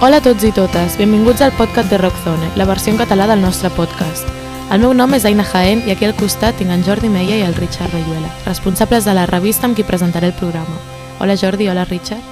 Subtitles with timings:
[0.00, 3.42] Hola a tots i totes, benvinguts al podcast de Rockzone, la versió en català del
[3.42, 4.24] nostre podcast.
[4.72, 7.42] El meu nom és Aina Jaén i aquí al costat tinc en Jordi Meia i
[7.44, 10.78] el Richard Rayuela, responsables de la revista amb qui presentaré el programa.
[11.20, 12.22] Hola Jordi, hola Richard.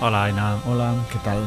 [0.00, 0.52] Hola Aina.
[0.70, 1.40] Hola, què tal?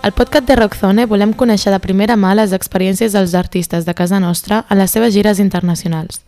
[0.00, 4.20] Al podcast de Rockzone volem conèixer de primera mà les experiències dels artistes de casa
[4.24, 6.22] nostra en les seves gires internacionals.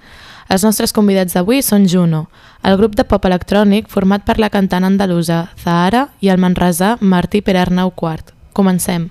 [0.51, 2.27] Els nostres convidats d'avui són Juno,
[2.63, 7.41] el grup de pop electrònic format per la cantant andalusa Zahara i el manresà Martí
[7.41, 8.37] Perarnau IV.
[8.61, 9.09] Comencem.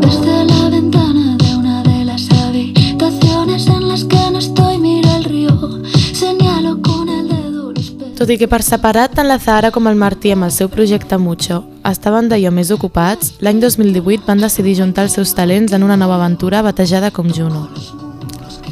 [0.00, 5.24] Desde la ventana de una de las habitaciones en las que no estoy miro el
[5.24, 5.82] río,
[6.14, 7.92] señalo con el dedo los.
[8.16, 11.20] Tot i que per separat tant la Zahara com el Martí amb el seu projecte
[11.20, 16.00] Mucho estaven d'allò més ocupats, l'any 2018 van decidir juntar els seus talents en una
[16.00, 17.68] nova aventura batejada com Juno.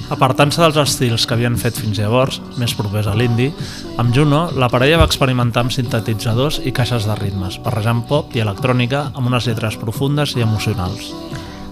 [0.07, 3.51] Apartant-se dels estils que havien fet fins llavors, més propers a l'indie,
[3.99, 8.45] amb Juno, la parella va experimentar amb sintetitzadors i caixes de ritmes, barrejant pop i
[8.45, 11.11] electrònica amb unes lletres profundes i emocionals.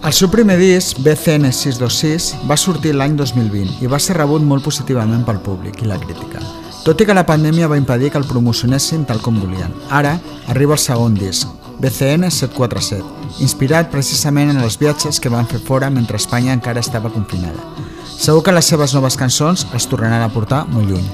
[0.04, 4.66] El seu primer disc, BCN 626, va sortir l'any 2020 i va ser rebut molt
[4.66, 6.42] positivament pel públic i la crítica.
[6.84, 9.72] Tot i que la pandèmia va impedir que el promocionessin tal com volien.
[9.88, 10.18] Ara
[10.52, 11.48] arriba el segon disc,
[11.78, 17.14] BCN 747, inspirat precisament en els viatges que van fer fora mentre Espanya encara estava
[17.14, 17.93] confinada.
[18.18, 21.08] Segur que les seves noves cançons els tornaran a portar molt lluny.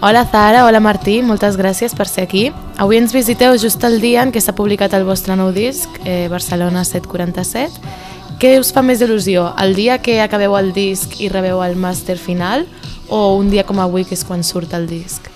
[0.00, 2.44] Hola Zahara, hola Martí, moltes gràcies per ser aquí.
[2.78, 6.28] Avui ens visiteu just el dia en què s'ha publicat el vostre nou disc, eh,
[6.30, 7.82] Barcelona 747.
[8.38, 12.14] Què us fa més il·lusió, el dia que acabeu el disc i rebeu el màster
[12.16, 12.68] final
[13.08, 15.26] o un dia com avui que és quan surt el disc?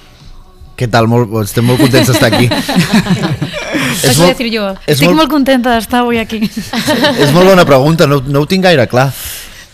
[0.82, 1.06] Què tal?
[1.06, 2.48] Molt, estem molt contents d'estar aquí.
[4.02, 4.64] Això molt, decir jo.
[4.82, 6.40] és Estic molt- molt contenta d'estar avui aquí.
[6.42, 9.12] és molt bona pregunta, no, no ho tinc gaire clar.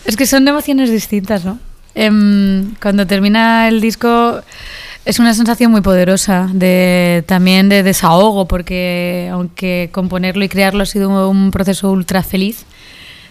[0.05, 1.57] es que son emociones distintas, ¿no?
[1.95, 4.41] Em, cuando termina el disco
[5.05, 10.85] es una sensación muy poderosa de también de desahogo, porque aunque componerlo y crearlo ha
[10.85, 12.65] sido un proceso ultra feliz,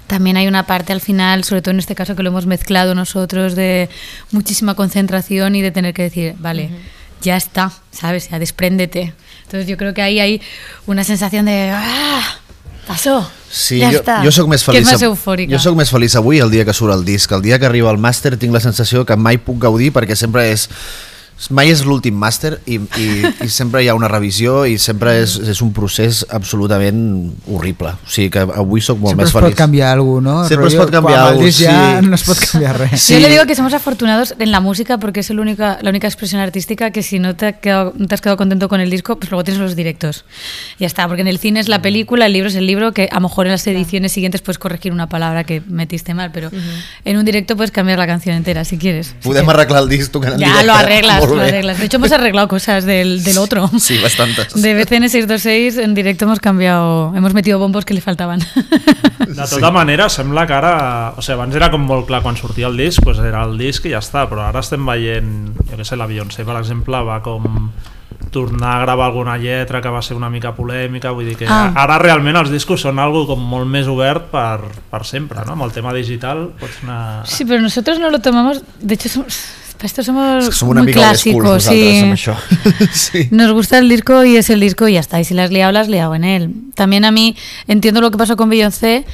[0.09, 2.95] también hay una parte al final, sobre todo en este caso que lo hemos mezclado
[2.97, 3.89] nosotros, de
[4.33, 6.71] muchísima concentración y de tener que decir, vale,
[7.23, 8.29] ya está, ¿sabes?
[8.31, 9.15] Ya despréndete.
[9.45, 10.43] Entonces yo creo que ahí hay
[10.87, 12.23] una sensación de, ¡ah!
[12.87, 13.31] Pasó.
[13.51, 14.15] Sí, ja jo, està.
[14.25, 14.87] jo sóc més Que feliç.
[14.87, 15.53] és més eufòrica.
[15.53, 17.31] Jo sóc més feliç avui el dia que surt el disc.
[17.33, 20.47] El dia que arriba el màster tinc la sensació que mai puc gaudir perquè sempre
[20.53, 20.69] és
[21.55, 23.07] mai és l'últim màster i, i,
[23.45, 26.99] i sempre hi ha una revisió i sempre és, és un procés absolutament
[27.47, 27.93] horrible.
[28.05, 29.51] O sigui que avui sóc molt Sempre més es feliç.
[29.53, 30.49] pot canviar alguna cosa, no?
[30.49, 32.07] Sempre es Rotllo, pot canviar alguna cosa, ja sí.
[32.09, 33.01] no es pot canviar res.
[33.03, 33.15] Sí.
[33.15, 36.07] Yo le digo que somos afortunados en la música porque es el única, la única
[36.09, 38.91] expresión artística que si no te, ha quedado, no te has quedado contento con el
[38.91, 40.25] disco, pues luego tienes los directos.
[40.79, 43.09] Ya está, porque en el cine es la película, el libro es el libro, que
[43.11, 46.51] a lo mejor en las ediciones siguientes puedes corregir una palabra que metiste mal, pero
[47.05, 49.15] en un directo puedes cambiar la canción entera si quieres.
[49.23, 50.67] Podem que- arreglar el disc tocant en Ya directe.
[50.67, 51.49] lo arreglas, Molt lo bé.
[51.49, 51.79] arreglas.
[51.79, 53.69] De hecho, hemos arreglado cosas del, del otro.
[53.79, 54.55] Sí, bastantes.
[54.61, 58.41] De BCN 626 en directo hemos cambiado, hemos metido bombos que le faltaban.
[58.41, 61.15] De tota manera, sembla que ara...
[61.17, 63.85] O sigui, abans era com molt clar quan sortia el disc, doncs era el disc
[63.87, 67.21] i ja està, però ara estem veient, jo què sé, la Beyoncé, per exemple, va
[67.23, 67.71] com
[68.31, 71.73] tornar a gravar alguna lletra que va ser una mica polèmica, vull dir que Ah.
[71.77, 75.53] ara realment els discos són algo com molt més obert per, per sempre, no?
[75.55, 77.27] Amb el tema digital pots anar...
[77.27, 78.61] Sí, pero nosotros no lo tomamos.
[78.81, 79.39] De hecho, somos,
[79.87, 81.65] esto somos, És que som una muy clásicos.
[81.65, 82.03] sí.
[82.93, 83.29] sí.
[83.31, 85.21] Nos gusta el disco y es el disco y ya está.
[85.21, 86.51] Y si la has liado, la has liado en él.
[86.75, 89.05] También a mí entiendo lo que pasó con Beyoncé,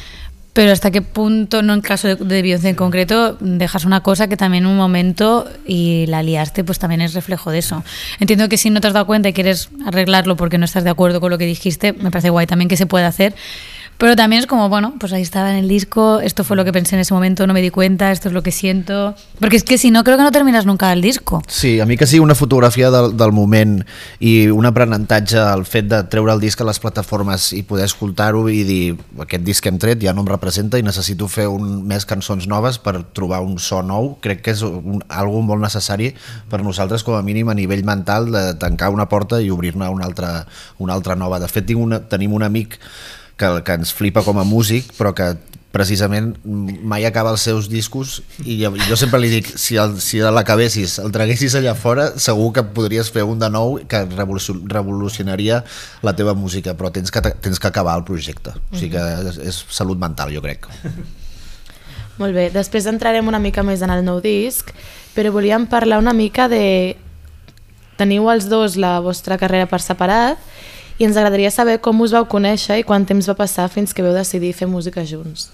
[0.53, 4.29] pero hasta qué punto, no en caso de, de Beyoncé en concreto, dejas una cosa
[4.29, 7.83] que también un momento y la liaste, pues también es reflejo de eso.
[8.21, 10.91] Entiendo que si no te has dado cuenta y quieres arreglarlo porque no estás de
[10.91, 13.35] acuerdo con lo que dijiste, me parece guay también que se puede hacer.
[13.99, 16.73] Pero también es como, bueno, pues ahí estaba en el disco, esto fue lo que
[16.73, 19.15] pensé en ese momento, no me di cuenta, esto es lo que siento.
[19.39, 21.43] Porque es que si no, creo que no terminas nunca el disco.
[21.47, 23.85] Sí, a mi que sigui una fotografia del, del moment
[24.19, 28.45] i un aprenentatge al fet de treure el disc a les plataformes i poder escoltar-ho
[28.51, 31.85] i dir aquest disc que hem tret ja no em representa i necessito fer un,
[31.87, 36.13] més cançons noves per trobar un so nou, crec que és un, algo molt necessari
[36.51, 40.05] per nosaltres com a mínim a nivell mental de tancar una porta i obrir-ne una
[40.05, 40.47] altra,
[40.79, 41.39] una altra nova.
[41.39, 42.79] De fet, tinc una, tenim un amic
[43.41, 45.35] que, que ens flipa com a músic però que
[45.75, 50.21] precisament mai acaba els seus discos i jo, jo sempre li dic si, el, si
[50.23, 55.65] l'acabessis, el traguessis allà fora segur que podries fer un de nou que revolucion, revolucionaria
[56.07, 58.55] la teva música però tens que, tens que acabar el projecte.
[58.71, 59.03] O sigui que
[59.33, 60.71] és, és salut mental jo crec.
[62.21, 64.71] Molt bé, després entrarem una mica més en el nou disc,
[65.17, 66.95] però volíem parlar una mica de...
[67.99, 70.39] Teniu els dos la vostra carrera per separat
[70.99, 74.03] i ens agradaria saber com us vau conèixer i quant temps va passar fins que
[74.05, 75.51] veu decidir fer música junts.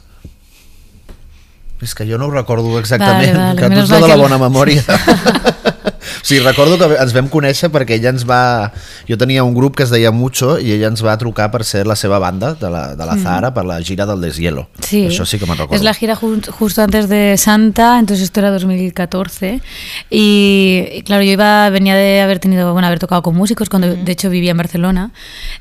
[1.81, 4.37] És que jo no ho recordo exactament, Vale, vale, que tu ets de la bona
[4.39, 4.85] memòria.
[6.23, 8.73] sigui, recordo que ens vam conèixer perquè ella ens va...
[9.09, 11.87] Jo tenia un grup que es deia Mucho i ella ens va trucar per ser
[11.87, 14.69] la seva banda de la, de la Zahara per la gira del Deshielo.
[14.77, 14.83] Mm.
[14.85, 15.01] Sí.
[15.09, 15.77] Això sí que me'n recordo.
[15.77, 19.61] Es la gira ju- justo antes de Santa, entonces esto era 2014.
[20.11, 23.95] Y, y claro, yo iba, venía de haber tenido, bueno, haber tocado con músicos, cuando
[23.95, 25.13] de hecho vivía en Barcelona.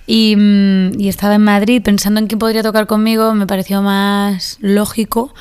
[0.08, 4.58] Y, mm, y estaba en Madrid pensando en quién podría tocar conmigo, me pareció más
[4.60, 5.34] lógico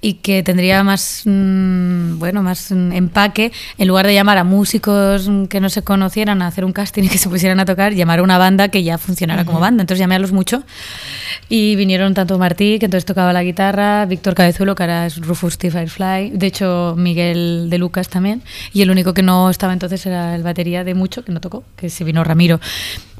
[0.00, 4.55] y que tendría más, mm, bueno, más mm, empaque, en lugar de llamar a músicos
[4.62, 7.92] mm, que no se conocieran a hacer un casting y que se pusieran a tocar,
[7.94, 9.82] llamar a una banda que ya funcionara como banda.
[9.82, 10.62] Entonces llamé a los mucho
[11.48, 15.58] y vinieron tanto Martí, que entonces tocaba la guitarra, Víctor Cabezuelo, que ahora es Rufus
[15.58, 15.70] T.
[15.70, 18.42] Firefly, de hecho Miguel de Lucas también,
[18.72, 21.64] y el único que no estaba entonces era el batería de mucho, que no tocó,
[21.76, 22.60] que se vino Ramiro.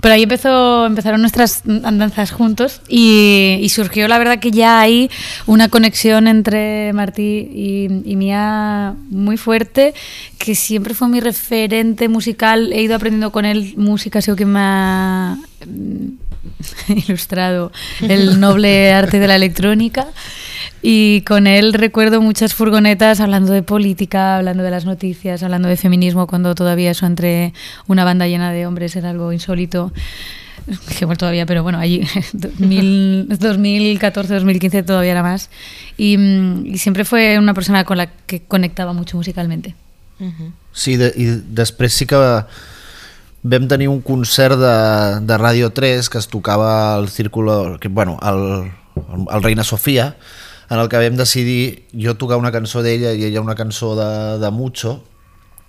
[0.06, 5.11] Pero ahí empezó, empezaron nuestras andanzas juntos y, y surgió la verdad que ya ahí
[5.47, 9.94] una conexión entre Martí y, y mía muy fuerte,
[10.38, 14.47] que siempre fue mi referente musical, he ido aprendiendo con él música, ha sido que
[14.47, 20.06] me ha mm, ilustrado el noble arte de la electrónica.
[20.88, 25.76] Y con él recuerdo muchas furgonetas hablando de política, hablando de las noticias, hablando de
[25.76, 27.52] feminismo, cuando todavía eso entre
[27.88, 29.92] una banda llena de hombres era algo insólito.
[30.96, 35.50] Que bueno, todavía, pero bueno, allí 2000 2014, 2015 todavía era más.
[35.96, 39.74] Y, mm, y siempre fue una persona con la que conectaba mucho musicalmente.
[40.72, 42.16] Sí, de, i després sí que
[43.42, 44.76] vam tenir un concert de,
[45.26, 48.70] de Ràdio 3 que es tocava al Círculo, que, bueno, al,
[49.28, 50.14] al Reina Sofia,
[50.70, 54.10] en el que vam decidir jo tocar una cançó d'ella i ella una cançó de,
[54.42, 55.00] de Mucho,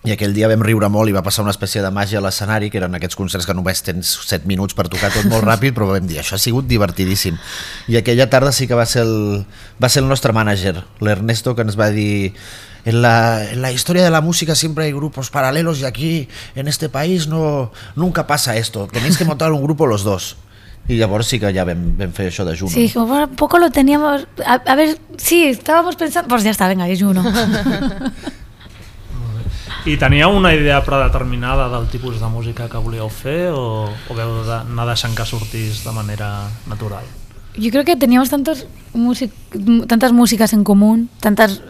[0.07, 2.69] i aquell dia vam riure molt i va passar una espècie de màgia a l'escenari,
[2.71, 5.89] que eren aquests concerts que només tens 7 minuts per tocar tot molt ràpid, però
[5.89, 7.35] vam dir, això ha sigut divertidíssim.
[7.91, 9.43] I aquella tarda sí que va ser el,
[9.83, 12.31] va ser el nostre mànager, l'Ernesto, que ens va dir
[12.87, 16.69] en la, en la historia de la música siempre hay grupos paralelos y aquí, en
[16.69, 18.87] este país, no, nunca pasa esto.
[18.87, 20.37] Tenéis que montar un grupo los dos.
[20.89, 22.71] I llavors sí que ja vam, vam fer això de Juno.
[22.71, 24.25] Sí, bueno, un poco lo teníamos.
[24.45, 26.29] A, a ver, sí, estábamos pensando.
[26.29, 27.23] Pues ya está, venga, es uno.
[29.85, 34.43] I teníeu una idea predeterminada del tipus de música que volíeu fer o, o veu
[34.47, 37.03] de, anar deixant que sortís de manera natural?
[37.57, 39.33] Yo creo que teníamos tantos music-
[39.87, 41.61] tantas músicas en común, tantas...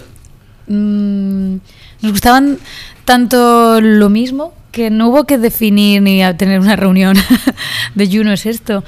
[0.68, 1.56] mm,
[2.01, 2.57] nos gustaban
[3.05, 7.17] tanto lo mismo que no hubo que definir ni a tener una reunión
[7.95, 8.83] de Juno es esto.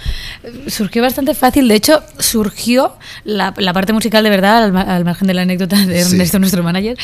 [0.67, 5.27] Surgió bastante fácil, de hecho surgió la, la parte musical de verdad, al, al margen
[5.27, 6.13] de la anécdota de Sí.
[6.13, 6.95] Ernesto, nuestro manager,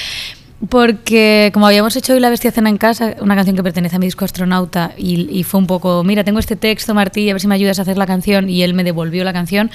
[0.69, 3.99] porque como habíamos hecho hoy La Bestia Cena en Casa, una canción que pertenece a
[3.99, 7.41] mi disco Astronauta, y, y fue un poco, mira, tengo este texto, Martí, a ver
[7.41, 9.69] si me ayudas a hacer la canción, y él me devolvió la canción,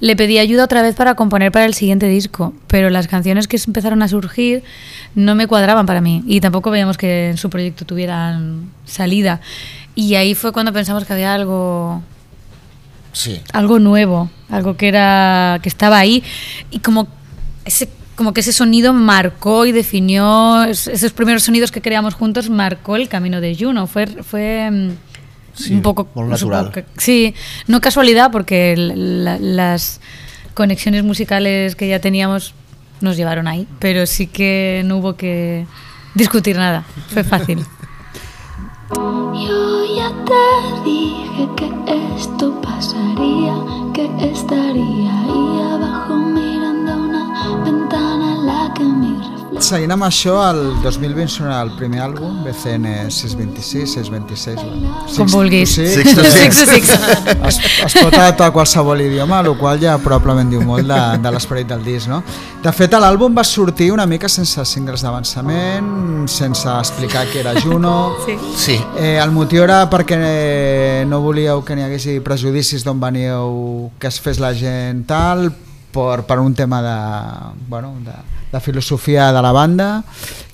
[0.00, 3.60] le pedí ayuda otra vez para componer para el siguiente disco, pero las canciones que
[3.66, 4.62] empezaron a surgir
[5.14, 9.40] no me cuadraban para mí, y tampoco veíamos que en su proyecto tuvieran salida.
[9.94, 12.02] Y ahí fue cuando pensamos que había algo
[13.12, 13.42] Sí.
[13.52, 16.24] algo nuevo, algo que era que estaba ahí
[16.70, 17.08] y como
[17.66, 17.90] ese
[18.22, 22.94] como que ese sonido marcó y definió es- esos primeros sonidos que creamos juntos marcó
[22.94, 23.88] el camino de Juno.
[23.88, 24.90] Fue fue mm,
[25.54, 26.70] Sí, un poco natural.
[26.70, 27.34] que- sí
[27.66, 30.00] no casualidad porque la- las
[30.54, 32.54] conexiones musicales que ya teníamos
[33.00, 35.66] nos llevaron ahí pero sí que no hubo que
[36.14, 36.84] discutir nada.
[37.12, 37.58] Fue fácil.
[38.94, 41.66] Yo ya te dije que
[42.16, 43.54] esto pasaría,
[43.94, 47.24] que estaría ahí abajo mirando una
[47.64, 48.11] ventana
[49.62, 54.56] Seguint amb això, el 2020 sonarà el primer àlbum, BCN 626, 626...
[54.58, 55.74] Bueno, Com vulguis.
[55.76, 56.08] Six.
[56.72, 56.90] six.
[57.48, 61.32] Es, es pot adaptar a qualsevol idioma, el qual ja probablement diu molt de, de
[61.34, 62.22] l'esperit del disc, no?
[62.62, 67.94] De fet, l'àlbum va sortir una mica sense singles d'avançament, sense explicar què era Juno...
[68.26, 68.36] Sí.
[68.56, 68.76] Sí.
[68.98, 70.16] Eh, el motiu era perquè
[71.08, 75.50] no volíeu que n'hi hagués prejudicis d'on veníeu, que es fes la gent tal,
[75.92, 76.96] per, per un tema de,
[77.68, 78.14] bueno, de,
[78.52, 80.04] de filosofia de la banda.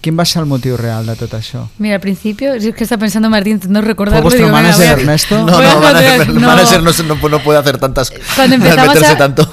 [0.00, 1.64] Quin va ser el motiu real de tot això?
[1.83, 4.31] Mira, al principio, si es que está pensando Martín, intentando recordarlo.
[4.31, 5.38] ¿Fue vuestro digo, manager, Ernesto?
[5.38, 6.47] No, no, manager, no.
[6.47, 8.12] manager no, no, no puede hacer tantas...
[8.37, 9.49] Cuando empezamos, meterse a, tanto.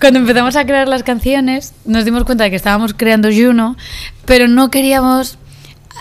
[0.00, 3.76] cuando empezamos a crear las canciones, nos dimos cuenta de que estábamos creando Juno,
[4.24, 5.36] pero no queríamos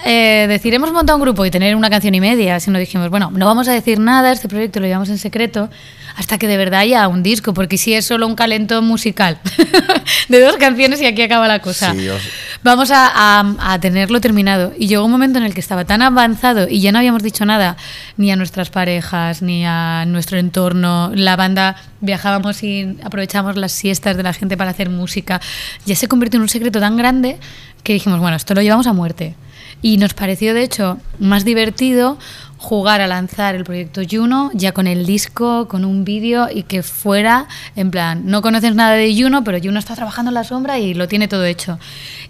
[0.05, 3.31] eh, decir, hemos montado un grupo y tener una canción y media, sino dijimos, bueno,
[3.33, 5.69] no vamos a decir nada, este proyecto lo llevamos en secreto,
[6.15, 9.37] hasta que de verdad haya un disco, porque si es solo un calentón musical
[10.29, 11.93] de dos canciones y aquí acaba la cosa.
[11.93, 12.21] Sí, os-
[12.63, 13.07] vamos a,
[13.39, 14.73] a- a tenerlo terminado.
[14.79, 17.45] Y llegó un momento en el que estaba tan avanzado y ya no habíamos dicho
[17.45, 17.77] nada
[18.17, 21.11] ni a nuestras parejas, ni a nuestro entorno.
[21.13, 25.39] La banda viajábamos y aprovechábamos las siestas de la gente para hacer música.
[25.85, 27.37] Ya se convirtió en un secreto tan grande
[27.83, 29.35] que dijimos, bueno, esto lo llevamos a muerte.
[29.81, 32.17] Y nos pareció, de hecho, más divertido
[32.57, 36.81] jugar a lanzar el proyecto Juno ya con el disco, con un vídeo y que
[36.81, 40.79] fuera, en plan, no conoces nada de Juno, pero Juno está trabajando en la sombra
[40.79, 41.79] y lo tiene todo hecho.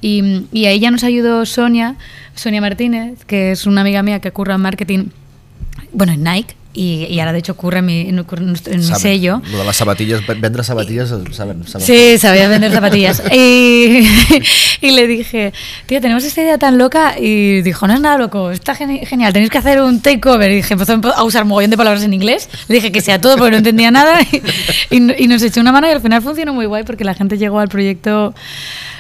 [0.02, 1.96] Y, y ahí ya nos ayudó Sonia,
[2.36, 5.06] Sonia Martínez, que es una amiga mía que curra en marketing,
[5.94, 6.56] bueno, en Nike.
[6.80, 9.42] Y, y ahora de hecho curra en mi, en, en mi sello.
[9.52, 11.88] Lo de les vendre sabatilles, saben, saben.
[11.88, 13.24] Sí, sabía vender zapatillas.
[13.34, 14.08] y,
[14.82, 15.54] y le dije,
[15.88, 17.16] tío, tenemos esta idea tan loca.
[17.20, 20.52] Y dijo, no es nada loco, está geni- genial, tenéis que hacer un takeover.
[20.52, 22.48] Y dije, empezó a usar mogollón de palabras en inglés.
[22.68, 24.20] Le dije que sea todo porque no entendía nada.
[24.92, 27.16] Y, y- y nos echó una mano y al final funcionó muy guay porque la
[27.16, 28.36] gente llegó al proyecto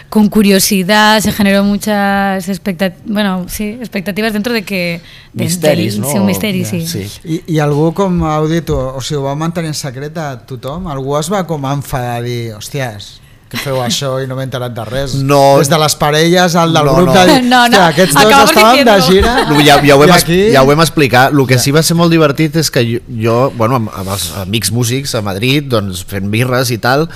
[0.10, 5.02] con curiosidad, se generó muchas expectativas, bueno, sí, expectativas dentro de que...
[5.34, 6.12] de- Misteris, del- no?
[6.12, 6.88] Sí, un misteri, sí.
[6.88, 7.08] sí.
[7.26, 10.30] I, I algú com heu dit, o, o sigui, ho va mantenir en secret a
[10.48, 10.88] tothom?
[10.88, 13.18] Algú es va com enfadar, dir, hòsties,
[13.52, 15.14] que feu això i no m'he enterat de res.
[15.28, 15.58] No.
[15.60, 17.14] Des de les parelles, al del No, grup, no.
[17.20, 19.28] de dir, No, no, "Hòstia, aquests dos acabamos estaven de diciendo".
[19.28, 19.50] gira.
[19.52, 20.40] No, ja, ja, ho hem, aquí...
[20.56, 21.34] ja ho hem explicat.
[21.36, 24.32] El que sí va ser molt divertit és que jo, jo bueno, amb, amb els
[24.46, 27.10] amics músics a Madrid, doncs, fent birres i tal,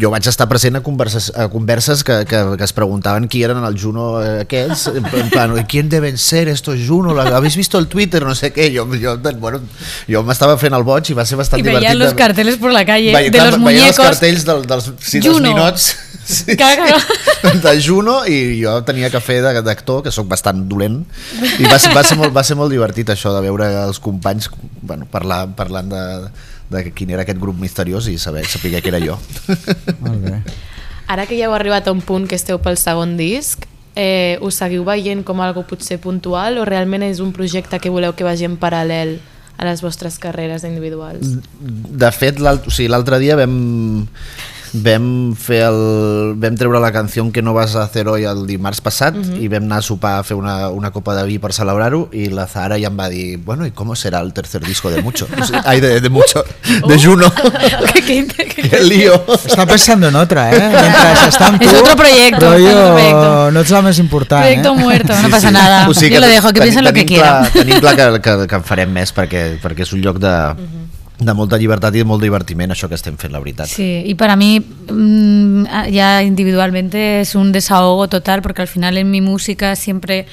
[0.00, 3.62] jo vaig estar present a converses, a converses que, que, que es preguntaven qui eren
[3.64, 7.14] el Juno eh, aquests, en en plan, ¿quién deben ser estos Juno?
[7.14, 8.24] ¿La- ¿Habéis visto el Twitter?
[8.24, 8.70] No sé què.
[8.74, 9.60] Jo, jo, bueno,
[10.08, 11.88] jo m'estava fent el boig i va ser bastant Y divertit.
[11.88, 13.96] veían los de- carteles por la calle Veia- de los veia els muñecos.
[14.06, 15.96] cartells del, dels, sí, dels ninots
[16.30, 16.84] sí, claro.
[17.62, 21.00] de Juno i jo tenia que fer d'actor, que sóc bastant dolent
[21.58, 24.50] i va ser, va, ser molt, va ser molt divertit això de veure els companys
[24.82, 26.02] bueno, parlar, parlant de,
[26.70, 29.18] de quin era aquest grup misteriós i saber, saber que era jo
[30.04, 30.36] Molt bé.
[31.10, 33.64] Ara que ja heu arribat a un punt que esteu pel segon disc,
[33.98, 38.14] eh, us seguiu veient com algo potser puntual o realment és un projecte que voleu
[38.14, 39.16] que vagi en paral·lel
[39.58, 41.34] a les vostres carreres individuals?
[41.60, 44.06] de fet l'alt- o sigui, l'altre dia vam
[44.72, 48.80] vam fer el vam treure la canció que no vas a hacer hoy el dimarts
[48.80, 52.08] passat i vam anar a sopar a fer una, una copa de vi per celebrar-ho
[52.12, 55.02] i la Zahara ja em va dir bueno, ¿y cómo será el tercer disco de
[55.02, 55.26] Mucho?
[55.64, 56.44] Ai, de, de Mucho,
[56.86, 57.32] de Juno
[57.94, 60.58] ¿Qué- qué- qué- qué lío Està pensando en otra, eh?
[60.70, 63.50] Mientras està amb tu, Es otro proyecto, Rollo, proyecto.
[63.50, 64.76] no ets la més important, Proyecto eh?
[64.78, 65.88] muerto, no pasa nada.
[65.88, 67.50] O sigui Yo lo que dejo, que piensen lo que quieran.
[67.52, 70.34] Tenim clar que, que, que en farem més perquè, perquè és un lloc de,
[71.20, 73.68] de molta llibertat i de molt divertiment això que estem fent, la veritat.
[73.68, 78.96] Sí, y para mí mm, ah, ya individualmente es un desahogo total porque al final
[78.96, 80.26] en mi música siempre,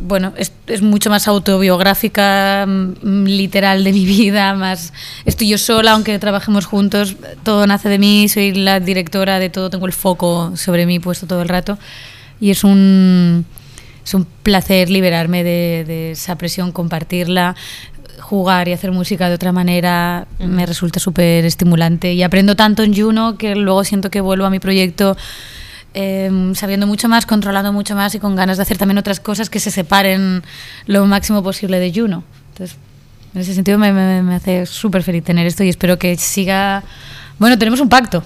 [0.00, 4.92] bueno, es, es mucho más autobiográfica, mm, literal de mi vida, más
[5.24, 9.70] estoy yo sola, aunque trabajemos juntos, todo nace de mí, soy la directora de todo,
[9.70, 11.78] tengo el foco sobre mí puesto todo el rato
[12.40, 13.44] y es un,
[14.04, 17.56] es un placer liberarme de, de esa presión, compartirla,
[18.20, 22.94] jugar y hacer música de otra manera me resulta súper estimulante y aprendo tanto en
[22.96, 25.16] Juno que luego siento que vuelvo a mi proyecto
[25.94, 29.48] eh, sabiendo mucho más, controlando mucho más y con ganas de hacer también otras cosas
[29.50, 30.42] que se separen
[30.86, 32.22] lo máximo posible de Juno.
[32.52, 32.76] Entonces,
[33.34, 36.82] en ese sentido me, me- me hace súper feliz tener esto y espero que siga...
[37.38, 38.22] Bueno, tenemos un pacto.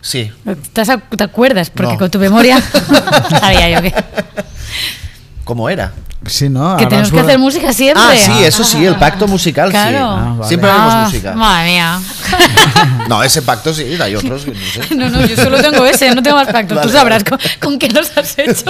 [0.00, 0.30] Sí,
[0.72, 1.70] ¿Te, acuerdas?
[1.70, 1.98] Porque No.
[1.98, 2.60] con tu memoria
[3.30, 3.94] sabía yo que,
[5.44, 5.92] ¿cómo era?
[6.26, 6.76] Sí, no?
[6.78, 8.02] que tenemos que hacer música siempre.
[8.02, 9.90] Ah, sí, eso sí, el pacto musical, Claro.
[9.90, 9.98] sí.
[10.00, 10.48] Ah, vale.
[10.48, 11.32] Siempre haremos Ah, música.
[11.34, 12.00] Madre mía.
[13.08, 14.58] No, ese pacto sí, hay otros que no
[14.88, 14.94] sé.
[14.94, 16.76] No, no, yo solo tengo ese, no tengo más pactos.
[16.76, 17.42] Vale, Tú sabrás vale.
[17.60, 18.64] con, con qué los has hecho.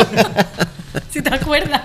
[1.13, 1.81] si te acuerdas.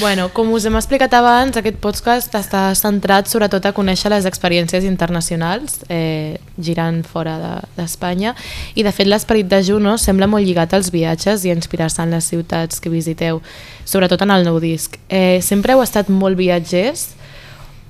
[0.00, 4.86] Bueno, com us hem explicat abans, aquest podcast està centrat sobretot a conèixer les experiències
[4.88, 8.32] internacionals eh, girant fora de- d'Espanya
[8.74, 12.24] i de fet l'esperit de Juno sembla molt lligat als viatges i inspirar-se en les
[12.32, 13.42] ciutats que visiteu,
[13.84, 14.96] sobretot en el nou disc.
[15.08, 17.10] Eh, sempre heu estat molt viatgers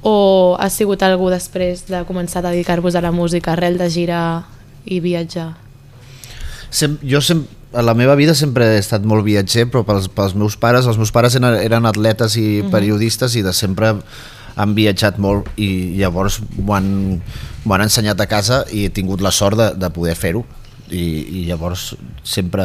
[0.02, 4.44] o ha sigut algú després de començar a dedicar-vos a la música arrel de girar
[4.84, 5.52] i viatjar?
[6.68, 10.36] Sem jo sem a la meva vida sempre he estat molt viatger, però pels, pels
[10.38, 13.94] meus pares, els meus pares eren, eren atletes i periodistes i de sempre
[14.52, 16.90] han viatjat molt i llavors m'ho han,
[17.64, 20.44] han ensenyat a casa i he tingut la sort de, de poder fer-ho.
[20.92, 21.04] I,
[21.40, 22.64] i llavors sempre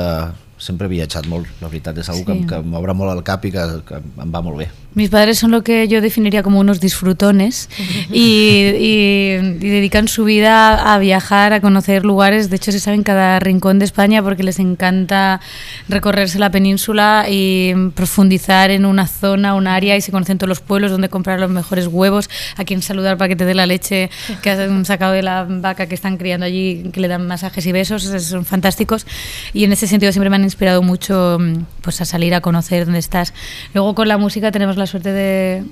[0.58, 2.42] sempre he viatjat molt, la veritat és algo Sí.
[2.42, 4.70] que, que m'obre molt el cap i que, que em va molt bé.
[4.96, 7.70] Mis padres son lo que yo definiría como unos disfrutones
[8.12, 12.50] y, y- y dedican su vida a viajar, a conocer lugares.
[12.50, 15.40] De hecho, se saben cada rincón de España porque les encanta
[15.88, 20.62] recorrerse la península y profundizar en una zona, un área y se conocen todos los
[20.62, 24.10] pueblos donde comprar los mejores huevos, a quien saludar para que te dé la leche
[24.42, 27.72] que has sacado de la vaca que están criando allí, que le dan masajes y
[27.72, 28.06] besos.
[28.06, 29.06] es- Son fantásticos
[29.54, 32.86] y en ese sentido siempre me han inspirado mucho mm, pues a salir a conocer
[32.86, 33.34] dónde estás.
[33.74, 35.64] Luego con la música tenemos la suerte de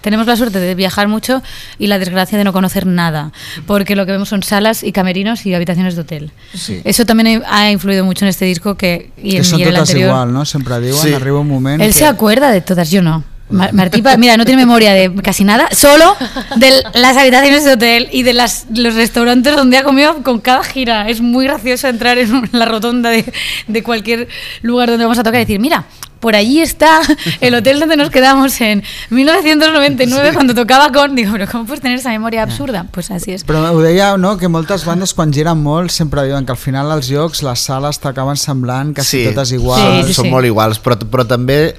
[0.00, 1.42] tenemos la suerte de viajar mucho
[1.78, 3.32] y la desgracia de no conocer nada,
[3.66, 6.30] porque lo que vemos son salas y camerinos y habitaciones de hotel.
[6.52, 6.82] Sí.
[6.84, 9.76] Eso también ha influido mucho en este disco que y que en, y en el
[9.76, 10.10] anterior.
[10.10, 10.44] igual, no?
[10.44, 11.14] Sempre diuen, Sí.
[11.14, 11.98] arriba un moment Él que...
[12.00, 13.24] se acuerda de todas, yo no.
[13.50, 16.16] Mar- Martí, mira, no tiene memoria de casi nada, solo
[16.56, 20.64] de las habitaciones de hotel y de las, los restaurantes donde ha comido con cada
[20.64, 21.08] gira.
[21.08, 23.30] Es muy gracioso entrar en la rotonda de,
[23.68, 24.28] de cualquier
[24.62, 25.84] lugar donde vamos a tocar y decir, mira,
[26.20, 27.00] por allí está
[27.42, 31.14] el hotel donde nos quedamos en 1999 cuando tocaba con...
[31.14, 32.86] Digo, pero ¿cómo puedes tener esa memoria absurda?
[32.90, 33.44] Pues así es.
[33.44, 36.88] Però ho deia, no?, que moltes bandes quan giren molt sempre diuen que al final
[36.96, 40.06] els llocs, les sales t'acaben semblant quasi totes iguals.
[40.06, 40.32] Sí, sí, són sí.
[40.32, 41.74] molt iguals, però, però també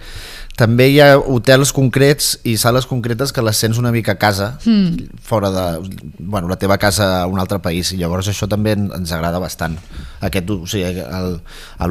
[0.55, 4.57] també hi ha hotels concrets i sales concretes que les sents una mica a casa,
[4.65, 5.09] Mm.
[5.21, 5.65] fora de...
[6.19, 9.39] Bueno, la teva casa a un altre país, i llavors això també en- ens agrada
[9.39, 9.75] bastant.
[10.21, 10.85] Aquest, o sigui,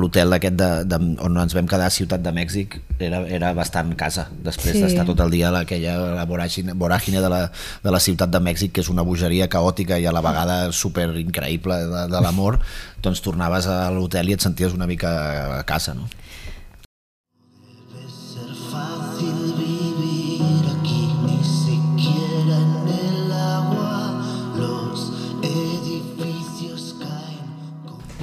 [0.00, 3.92] l'hotel aquest de, de, on ens vam quedar a Ciutat de Mèxic era, era bastant
[4.00, 4.82] casa, després Sí.
[4.82, 7.42] d'estar tot el dia a aquella la voràgine, voràgine de, la,
[7.84, 11.10] de la Ciutat de Mèxic, que és una bogeria caòtica i a la vegada super
[11.20, 12.58] increïble de, de l'amor,
[13.02, 16.08] doncs tornaves a l'hotel i et senties una mica a casa, no?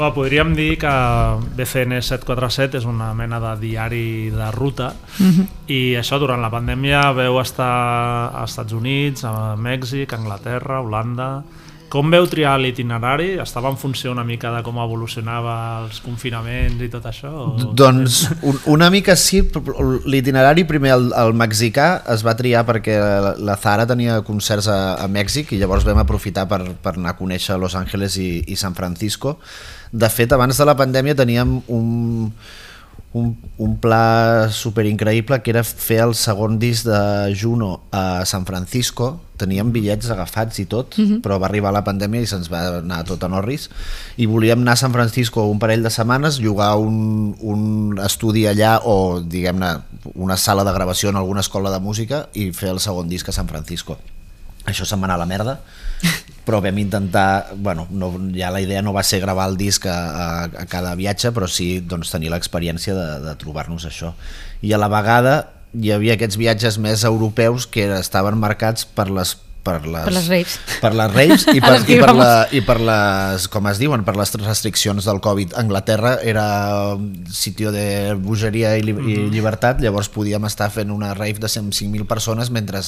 [0.02, 0.90] Bueno, podríem dir que
[1.54, 4.88] BCN 747 és una mena de diari de ruta.
[5.70, 7.70] I això durant la pandèmia veu estar
[8.34, 11.28] a Estats Units, a Mèxic, a Anglaterra, a Holanda...
[11.92, 13.34] Com veu triar l'itinerari?
[13.44, 17.32] Estava en funció una mica de com evolucionava els confinaments i tot això?
[17.50, 17.74] O...
[17.76, 19.42] Doncs un, una mica sí,
[20.08, 24.80] l'itinerari primer el, el mexicà es va triar perquè la, la Zara tenia concerts a,
[25.04, 28.56] a Mèxic i llavors vam aprofitar per, per anar a conèixer Los Angeles i, i
[28.56, 29.36] San Francisco.
[29.92, 32.32] De fet, abans de la pandèmia teníem un,
[33.14, 38.46] un, un pla super increïble que era fer el segon disc de Juno a San
[38.48, 39.20] Francisco.
[39.42, 41.20] Teníem bitllets agafats i tot Mhm.
[41.26, 43.70] però va arribar la pandèmia i se'ns va anar tot a Norris.
[44.18, 48.80] I volíem anar a San Francisco un parell de setmanes llogar un, un estudi allà
[48.86, 49.74] o diguem-ne
[50.16, 53.32] una sala de gravació en alguna escola de música i fer el segon disc a
[53.36, 53.98] San Francisco.
[54.66, 55.60] Això se'n va anar a la merda
[56.46, 59.98] però vam intentar, bueno, no, ja la idea no va ser gravar el disc a,
[60.10, 60.28] a,
[60.64, 64.16] a cada viatge, però sí doncs, tenir l'experiència de, de trobar-nos això.
[64.62, 65.36] I a la vegada
[65.72, 70.28] hi havia aquests viatges més europeus que estaven marcats per les per les, Per les
[70.28, 70.56] raves.
[70.82, 74.16] per les raves i per, i, per la, i per les, com es diuen, per
[74.18, 75.54] les restriccions del Covid.
[75.62, 76.46] Anglaterra era
[76.96, 81.48] un sitio de bogeria i, li, i llibertat, llavors podíem estar fent una rave de
[81.52, 82.82] 5.000 persones mentre,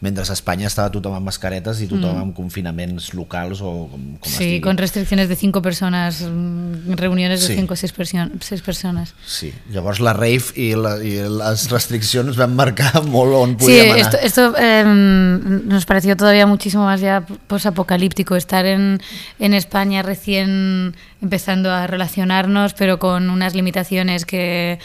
[0.00, 4.32] mentre a Espanya estava tothom amb mascaretes i tothom amb confinaments locals o com, com
[4.32, 7.56] Sí, con restricciones de cinco personas, mm, reuniones de Sí.
[7.56, 9.14] cinco o seis, perso- seis personas.
[9.26, 13.90] Sí, llavors la rave i, la, i les restriccions van marcar molt on Sí, podíem
[13.92, 13.98] anar.
[14.06, 19.00] esto, esto em, nos pareció todavía muchísimo más ya posapocalíptico estar en,
[19.38, 24.78] en España recién empezando a relacionarnos, pero con unas limitaciones que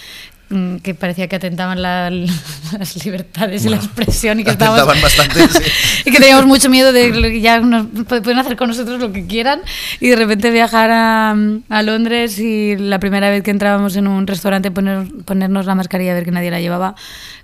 [0.49, 2.09] mm, que parecía que atentaban la-
[2.79, 5.63] las libertades y la expresión y que estábamos bastante, sí.
[6.05, 9.25] y que teníamos mucho miedo de que ya nos, pueden hacer con nosotros lo que
[9.27, 9.59] quieran
[9.99, 11.35] y de repente viajar a,
[11.69, 16.11] a Londres y la primera vez que entrábamos en un restaurante poner, ponernos la mascarilla
[16.11, 16.95] a ver que nadie la llevaba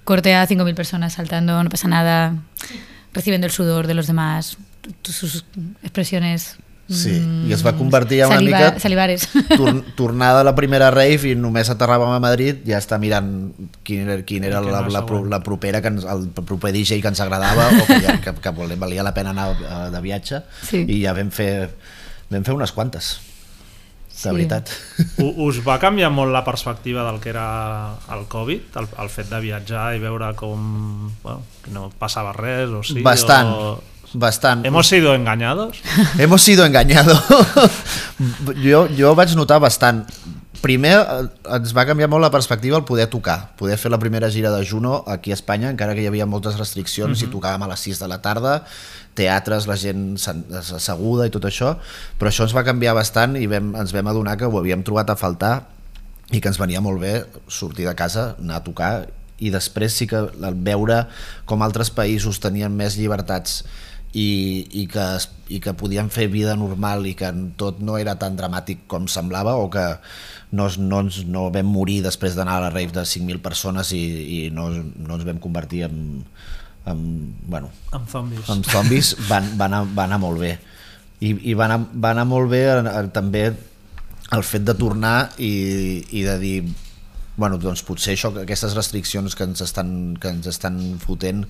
[0.06, 2.36] corté a 5.000 personas saltando, no pasa nada
[3.14, 4.58] recibiendo el sudor de los demás
[5.04, 5.46] sus
[5.84, 6.56] expresiones
[6.90, 10.52] Sí, mm, i es va convertir en una saliva- mica salivares tor tornada a la
[10.54, 13.30] primera rave i només aterràvem a Madrid ja està mirant
[13.88, 15.30] quin era, quin era la, la, següent.
[15.32, 18.52] la propera que ens, el proper DJ que ens agradava o que, ja, que, que
[18.76, 20.84] valia la pena anar eh, de viatge Sí.
[20.84, 21.70] i ja vam fer,
[22.30, 23.14] vam fer unes quantes
[24.24, 24.36] de Sí.
[24.36, 24.70] veritat
[25.20, 29.30] U- Us va canviar molt la perspectiva del que era el Covid, el, el fet
[29.30, 33.02] de viatjar i veure com bueno, que no passava res o sí?
[33.04, 33.82] bastant, O...
[34.14, 35.82] bastant ¿Hemos sido engañados?
[36.18, 37.22] Hemos sido engañados.
[38.64, 40.06] jo, jo vaig notar bastant.
[40.64, 41.24] Primer, eh,
[41.58, 44.64] ens va canviar molt la perspectiva el poder tocar, poder fer la primera gira de
[44.66, 48.00] Juno aquí a Espanya, encara que hi havia moltes restriccions i tocàvem a les 6
[48.00, 48.54] de la tarda,
[49.18, 51.76] teatres, la gent asseguda i tot això,
[52.20, 55.14] però això ens va canviar bastant i vam, ens vam adonar que ho havíem trobat
[55.14, 55.56] a faltar
[56.34, 57.16] i que ens venia molt bé
[57.48, 58.94] sortir de casa, anar a tocar
[59.44, 60.22] i després sí que
[60.66, 61.04] veure
[61.50, 63.64] com altres països tenien més llibertats
[64.14, 65.06] i, i, que,
[65.50, 69.56] i que podien fer vida normal i que tot no era tan dramàtic com semblava
[69.58, 69.86] o que
[70.54, 74.04] no, no, ens, no vam morir després d'anar a la rave de 5.000 persones i,
[74.38, 75.98] i no, no ens vam convertir en,
[76.86, 78.50] en, bueno, Amb zombis.
[78.50, 80.58] amb zombis van, va, anar, va anar molt bé
[81.24, 82.64] i, i va, anar, va anar molt bé
[83.16, 83.46] també
[84.34, 85.54] el fet de tornar i,
[86.12, 86.58] i de dir
[87.36, 91.42] bueno, doncs potser això, aquestes restriccions que ens estan, que ens estan fotent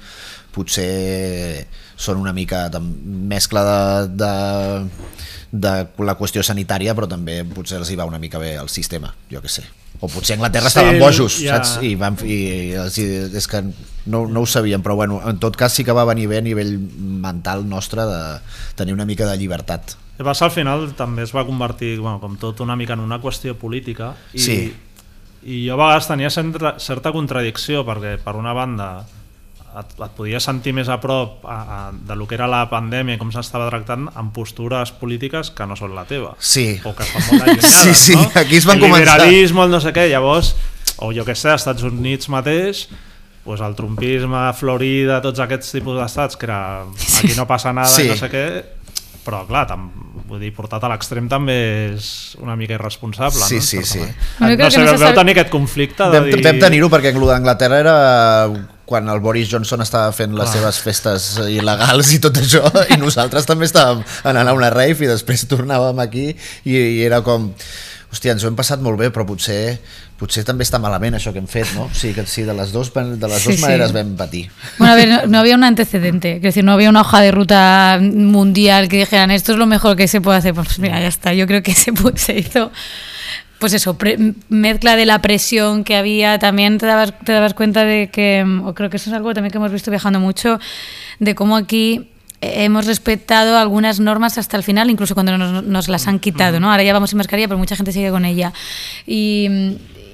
[0.55, 1.65] potser
[1.99, 4.33] són una mica de mescla de, de,
[5.51, 5.73] de
[6.07, 9.43] la qüestió sanitària però també potser els hi va una mica bé al sistema, jo
[9.43, 9.65] que sé
[10.03, 11.55] o potser a Anglaterra Sí, estaven bojos ja.
[11.63, 11.77] saps?
[11.85, 12.37] I, van, i,
[12.75, 16.03] hi- és que no, no ho sabíem però bueno, en tot cas sí que va
[16.09, 16.73] venir bé a nivell
[17.23, 18.21] mental nostre de
[18.75, 22.35] tenir una mica de llibertat El passa al final també es va convertir, bueno, com
[22.37, 24.57] tot, una mica en una qüestió política i, Sí.
[25.47, 28.91] i jo a vegades tenia certa contradicció perquè per una banda
[29.79, 33.15] et, et podies sentir més a prop a, a, de lo que era la pandèmia
[33.15, 36.79] i com s'estava tractant amb postures polítiques que no són la teva Sí.
[36.83, 38.29] o que estan molt allunyades Sí, sí, no?
[38.35, 39.17] aquí es van el començar.
[39.17, 40.53] liberalisme, el no sé què, llavors
[40.97, 42.87] o jo que sé, als Estats Units mateix
[43.43, 48.05] pues el trumpisme, Florida, tots aquests tipus d'estats que era aquí no passa nada Sí.
[48.05, 48.45] i no sé què
[49.23, 49.85] però clar, tam,
[50.27, 51.53] vull dir, portat a l'extrem també
[51.93, 53.61] és una mica irresponsable Sí, no?
[53.63, 53.99] sí, sí.
[54.37, 56.41] crec no que sé, no se veu sabe- tenir aquest conflicte de Vam, dir...
[56.43, 57.95] vam tenir-ho perquè en l'Anglaterra era
[58.93, 60.59] quan el Boris Johnson estava fent les Clar.
[60.59, 62.61] seves festes il·legals i tot això
[62.93, 67.23] i nosaltres també estàvem anant a una rave i després tornàvem aquí i, i era
[67.25, 67.49] com
[68.13, 69.79] hòstia, ens ho hem passat molt bé però potser,
[70.21, 71.87] potser també està malament això que hem fet no?
[71.97, 73.63] sí, que sí, de les dues, de les Sí, dues sí.
[73.65, 74.43] maneres vam patir
[74.77, 77.31] Bueno, a ver, no, no había un antecedente, es decir, no había una hoja de
[77.31, 80.53] ruta mundial que dijeran esto es lo mejor que se puede hacer.
[80.53, 82.71] Pues mira, ya está, yo creo que se, se hizo,
[83.63, 84.17] pues eso, pre-
[84.49, 88.73] mezcla de la presión que había, también te dabas, te dabas cuenta de que, o
[88.73, 90.59] creo que eso es algo también que hemos visto viajando mucho,
[91.19, 92.09] de cómo aquí
[92.41, 96.71] hemos respetado algunas normas hasta el final, incluso cuando nos, nos las han quitado, ¿no?
[96.71, 98.51] Ahora ya vamos sin mascarilla, pero mucha gente sigue con ella.
[99.07, 99.47] Y,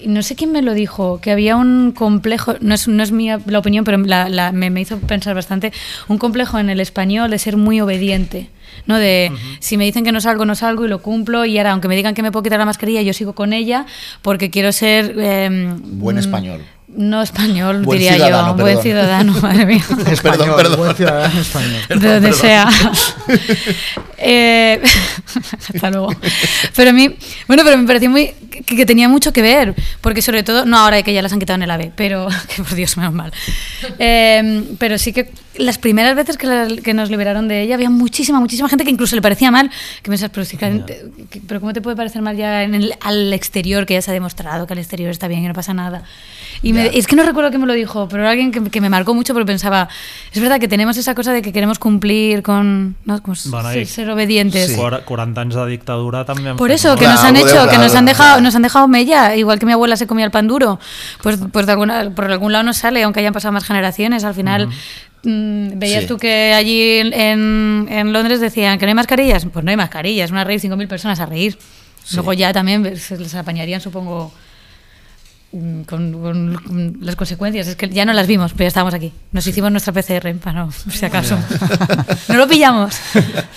[0.04, 3.12] y no sé quién me lo dijo, que había un complejo, no es, no es
[3.12, 5.74] mía la opinión, pero la- la- me, me hizo pensar bastante,
[6.08, 8.50] un complejo en el español de ser muy obediente.
[8.86, 8.98] ¿No?
[8.98, 11.88] De si me dicen que no salgo, no salgo y lo cumplo, y ahora, aunque
[11.88, 13.86] me digan que me puedo quitar la mascarilla, yo sigo con ella
[14.22, 15.16] porque quiero ser.
[15.18, 15.50] eh,
[15.84, 18.54] buen mm, español No español, Buen diría ciudadano, yo.
[18.64, 18.84] Buen perdón.
[18.84, 19.84] ciudadano, madre mía.
[20.12, 20.78] Español, perdón.
[20.80, 21.82] buen ciudadano español.
[21.88, 22.68] de donde sea.
[24.22, 24.82] Eh,
[25.74, 26.14] hasta luego.
[26.76, 27.10] Pero a mí,
[27.48, 28.32] bueno, pero me pareció muy
[28.66, 31.40] que, que tenía mucho que ver, porque sobre todo, no ahora que ya las han
[31.40, 33.32] quitado en el AVE, pero que por Dios, menos mal.
[33.98, 37.90] Eh, pero sí que las primeras veces que, la- que nos liberaron de ella había
[37.90, 39.70] muchísima, muchísima gente que incluso le parecía mal,
[40.02, 41.06] que pensás, pero, sí que-
[41.48, 44.14] pero ¿cómo te puede parecer mal ya en el- al exterior, que ya se ha
[44.14, 46.04] demostrado que al exterior está bien, que no pasa nada?
[46.62, 48.82] Y me- es que no recuerdo quién me lo dijo, pero era alguien que, que
[48.82, 49.88] me marcó mucho porque pensaba,
[50.34, 53.22] es verdad que tenemos esa cosa de que queremos cumplir con, ¿no?
[53.22, 54.76] Como Bueno, ser, ser obedientes.
[54.78, 57.96] Quar- 40 anys de dictadura també han Por eso, que nos han hecho, que nos
[57.96, 58.42] han dejado, claro.
[58.42, 60.80] nos han dejado mella, igual que mi abuela se comía el pan duro.
[61.22, 64.24] Pues, pues de alguna, por algún lado nos sale, aunque hayan pasado más generaciones.
[64.24, 64.72] Al final, mm,
[65.24, 66.08] veías Sí.
[66.08, 69.46] tú que allí en, Londres decían que no hay mascarillas.
[69.52, 71.58] Pues no hay mascarillas, una rave 5.000 personas a reír.
[72.14, 74.32] Luego ya también se les apañarían, supongo,
[75.52, 77.68] mm, con, con- con las consecuencias.
[77.68, 79.14] Es que ya no las vimos, pero ya estábamos aquí.
[79.32, 81.38] Nos hicimos nuestra PCR, para no, si acaso.
[82.30, 82.96] no lo pillamos.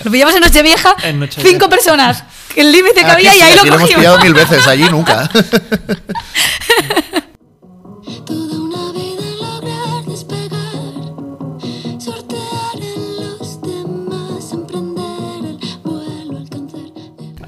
[0.05, 1.49] Lo pillamos en Nochevieja, En Nochevieja.
[1.51, 2.25] cinco personas.
[2.57, 4.01] El límite que había Aquí y ahí aquí lo lo hemos cogimos.
[4.01, 5.31] pillado mil veces allí nunca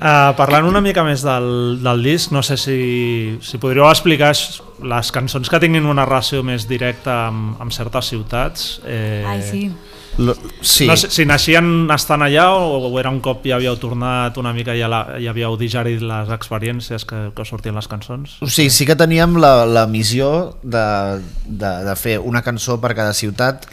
[0.05, 4.35] Uh, parlant una mica més del, del disc, no sé si, si podríeu explicar
[4.85, 8.67] les cançons que tinguin una relació més directa amb, amb certes ciutats.
[8.85, 9.63] Eh, Ai, sí.
[10.19, 10.85] Lo- sí.
[10.87, 14.53] No sé, si naixien estant allà o, o era un cop ja havíeu tornat una
[14.55, 18.37] mica i ja, la, ja havíeu digerit les experiències que, que sortien les cançons?
[18.45, 20.85] O sigui, sí que teníem la, la missió de,
[21.49, 23.67] de, de fer una cançó per cada ciutat.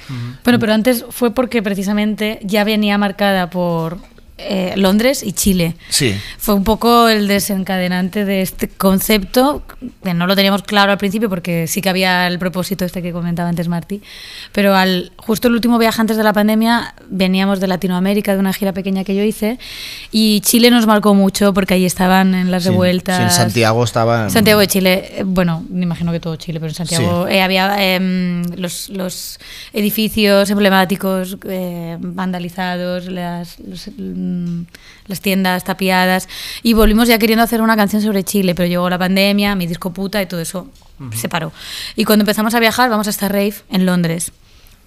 [0.45, 3.99] Bueno, pero antes fue porque precisamente ya venía marcada por
[4.49, 5.75] eh, Londres y Chile.
[5.89, 6.15] Sí.
[6.37, 9.63] Fue un poco el desencadenante de este concepto,
[10.03, 13.11] que no lo teníamos claro al principio porque sí que había el propósito este que
[13.11, 14.01] comentaba antes Martí,
[14.51, 18.53] pero al justo el último viaje antes de la pandemia veníamos de Latinoamérica, de una
[18.53, 19.59] gira pequeña que yo hice,
[20.11, 23.17] y Chile nos marcó mucho porque ahí estaban en las Sí, revueltas.
[23.17, 24.23] sí, en Santiago estaba...
[24.23, 27.41] en- Santiago de Chile, eh, bueno, me imagino que todo Chile, pero en Santiago eh,
[27.41, 29.39] había em, los, los
[29.73, 33.89] edificios emblemáticos eh, vandalizados, las, los,
[34.31, 34.65] mm,
[35.07, 36.27] las tiendas tapiadas
[36.63, 39.91] y volvimos ya queriendo hacer una canción sobre Chile, pero llegó la pandemia, mi disco
[39.93, 40.67] puta y todo eso
[41.19, 41.51] se paró.
[41.95, 44.31] Y cuando empezamos a viajar, vamos a esta rave en Londres.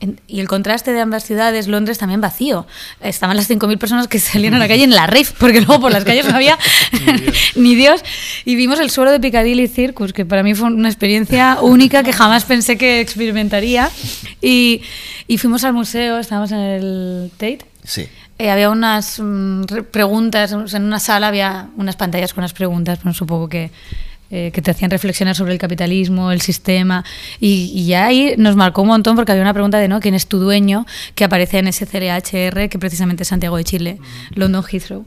[0.01, 2.67] En- Y el contraste de ambas ciudades, Londres también vacío.
[3.01, 5.93] Estaban las 5.000 personas que salían a la calle en la rave, porque luego por
[5.93, 6.57] las calles no había
[7.57, 8.01] ni Dios.
[8.45, 12.13] Y vimos el suelo de Piccadilly Circus, que para mí fue una experiencia única que
[12.13, 13.91] jamás pensé que experimentaría.
[14.41, 14.83] Y,
[15.27, 17.61] y fuimos al museo, estábamos en el Tate.
[17.85, 18.07] Sí.
[18.39, 22.99] Eh, había unas mm, re- preguntas, en una sala había unas pantallas con unas preguntas,
[23.03, 23.71] pues supongo que,
[24.31, 27.05] eh, que te hacían reflexionar sobre el capitalismo, el sistema,
[27.39, 30.01] y, y ahí nos marcó un montón porque había una pregunta de ¿no?
[30.01, 33.99] quién es tu dueño, que aparece en ese CRHR, que precisamente es Santiago de Chile,
[34.35, 35.05] London Heathrow.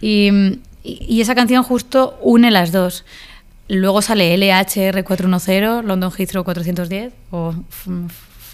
[0.00, 3.04] Y, mm, y- esa canción justo une las dos.
[3.68, 7.90] Luego sale LHR 410, London Heathrow 410, o f-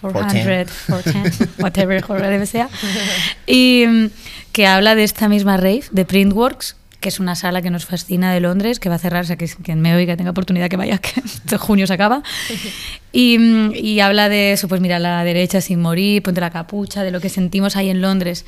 [0.00, 2.68] 400, 410, whatever horror sea.
[3.46, 4.06] Y mm,
[4.52, 8.32] que habla de esta misma rave, de Printworks, que es una sala que nos fascina
[8.32, 10.76] de Londres, que va a cerrar, o sea, que quien me oiga tenga oportunidad que
[10.76, 10.98] vaya,
[11.48, 12.22] que junio se acaba.
[13.12, 13.38] Y,
[13.74, 17.10] y habla de eso, pues mira, a la derecha sin morir, ponte la capucha, de
[17.10, 18.44] lo que sentimos ahí en Londres.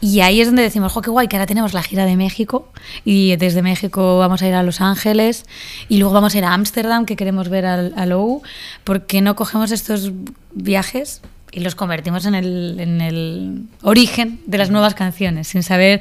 [0.00, 2.70] Y ahí es donde decimos, jo, qué guay, que ahora tenemos la gira de México
[3.04, 5.44] y desde México vamos a ir a Los Ángeles
[5.88, 8.42] y luego vamos a ir a Ámsterdam, que queremos ver al, al OU.
[8.84, 10.12] ¿Por qué no cogemos estos
[10.52, 11.20] viajes
[11.52, 16.00] y los convertimos en el, en el origen de las nuevas canciones, sin saber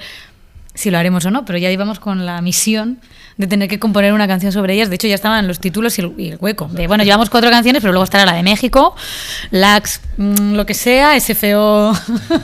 [0.78, 3.00] si lo haremos o no, pero ya íbamos con la misión
[3.38, 4.90] de tener que componer una canción sobre ellas.
[4.90, 6.70] De hecho, ya estaban los títulos y el, y el hueco.
[6.72, 8.96] De, bueno, llevamos cuatro canciones, pero luego estará la de México,
[9.52, 11.94] Lax, mm, lo que sea, SFO.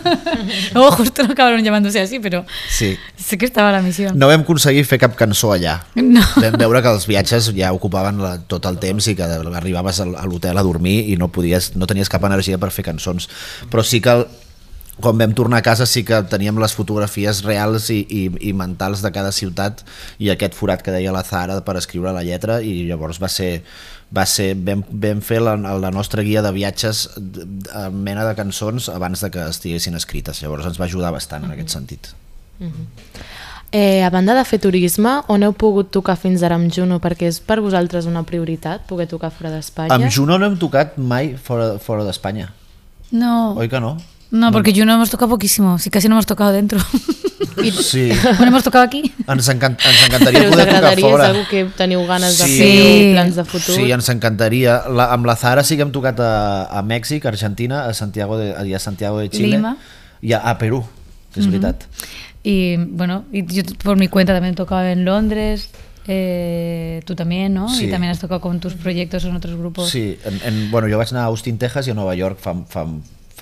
[0.74, 2.98] luego justo no acabaron llamándose así, pero Sí.
[3.18, 4.18] sé que estaba la misión.
[4.18, 5.80] No vam aconseguir fer cap cançó allà.
[5.96, 6.22] No.
[6.38, 10.16] Vam veure que els viatges ja ocupaven la, tot el temps i que arribaves al-
[10.16, 13.30] a l'hotel a dormir i no, podies, no tenies cap energia per fer cançons.
[13.72, 14.26] Però sí que
[15.02, 19.02] quan vam tornar a casa sí que teníem les fotografies reals i, i, i mentals
[19.02, 19.82] de cada ciutat
[20.22, 23.64] i aquest forat que deia la Zara per escriure la lletra i llavors va ser,
[24.14, 28.92] va ser vam, vam fer la, la nostra guia de viatges amb mena de cançons
[28.94, 32.14] abans de que estiguessin escrites llavors ens va ajudar bastant en aquest sentit
[33.74, 37.00] Eh, a banda de fer turisme, on heu pogut tocar fins ara amb Juno?
[37.02, 39.96] Perquè és per vosaltres una prioritat poder tocar fora d'Espanya?
[39.96, 42.52] amb Juno no hem tocat mai fora, fora d'Espanya
[43.10, 43.96] No, oi que no?
[44.34, 46.80] No, porque yo no hemos tocado poquísimo, sí, casi no hemos tocado dentro.
[47.82, 49.14] Sí, bueno, hemos tocado aquí.
[49.28, 51.26] ens, encant, ens encantaria Però poder tocar fora.
[51.28, 52.58] algo que teniu ganes de Sí.
[52.58, 53.12] fer o Sí.
[53.14, 53.76] plans de futur?
[53.76, 54.82] Sí, ens encantaria.
[54.90, 58.38] La, amb la Zara sí que hem tocat a, a Mèxic, a Argentina, a Santiago
[58.38, 59.58] de, a Santiago de Chile.
[59.58, 59.78] Lima.
[60.22, 60.84] I a, a Perú,
[61.38, 61.84] és veritat.
[62.44, 65.70] Y bueno, y yo por mi cuenta también he tocado en Londres,
[66.08, 67.70] eh, tú también, ¿no?
[67.70, 67.86] Sí.
[67.86, 69.90] Y también has tocado con tus proyectos en otros grupos.
[69.90, 72.56] Sí, en, en, bueno, jo vaig anar a Austin, Texas i a Nova York fa,
[72.68, 72.86] fa,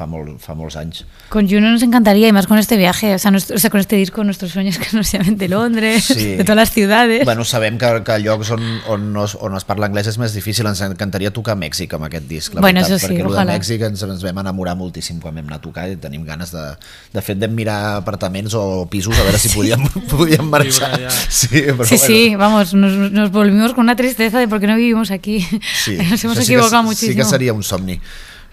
[0.01, 1.03] fa, molt, fa molts anys.
[1.29, 3.79] Con Juno nos encantaría, y más con este viaje, o sea, nuestro- o sea, con
[3.79, 6.35] este disco, nuestros sueños que nos llamen de Londres, Sí.
[6.35, 7.23] de todas las ciudades.
[7.25, 10.65] Bueno, sabem que, que llocs on, on, no, on es parla anglès és més difícil,
[10.67, 13.35] ens encantaria tocar a Mèxic amb aquest disc, la Bueno, veritat, eso sí, perquè el
[13.37, 13.45] de.
[13.53, 16.65] Mèxic ens, ens vam enamorar moltíssim quan vam anar a tocar i tenim ganes de...
[17.13, 20.97] De fet, vam mirar apartaments o pisos a veure si podíem, podíem marxar.
[21.29, 22.05] Sí, però sí, bueno.
[22.07, 25.45] sí, vamos, nos, nos volvimos con una tristeza de por qué no vivimos aquí.
[25.83, 27.11] Sí, nos hemos això sí equivocado que, muchísimo.
[27.11, 27.99] Sí que seria un somni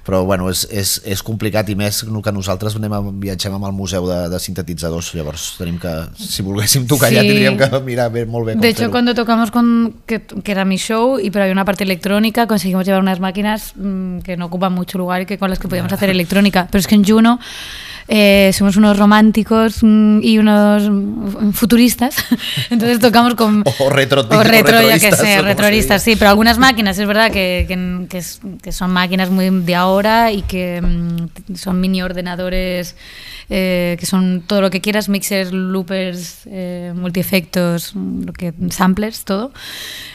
[0.08, 3.74] però bueno, és, és, és complicat i més que nosaltres anem a, viatgem amb el
[3.76, 7.28] museu de, de sintetitzadors, llavors tenim que, si volguéssim tocar allà Sí.
[7.28, 10.64] tindríem que mirar bé, molt bé com De hecho, cuando tocamos con que, que era
[10.64, 14.46] mi show y pero había una parte electrónica, conseguimos llevar unas máquinas mm, que no
[14.46, 16.68] ocupan mucho lugar y que con las que podíamos hacer electrónica.
[16.70, 17.38] Pero es que en Juno
[18.10, 22.14] eh, somos unos románticos mm, y unos mm, futuristas,
[22.70, 26.98] entonces tocamos con O retro- o retro, ya que sé, retroristas, sí, pero algunas máquinas
[26.98, 29.97] es verdad que, que, que es- que son máquinas muy de ahora
[30.32, 32.96] y que mm, son mini ordenadores
[33.50, 39.52] eh, que son todo lo que quieras, mixers, loopers, eh, multiefectos, lo que samplers, todo.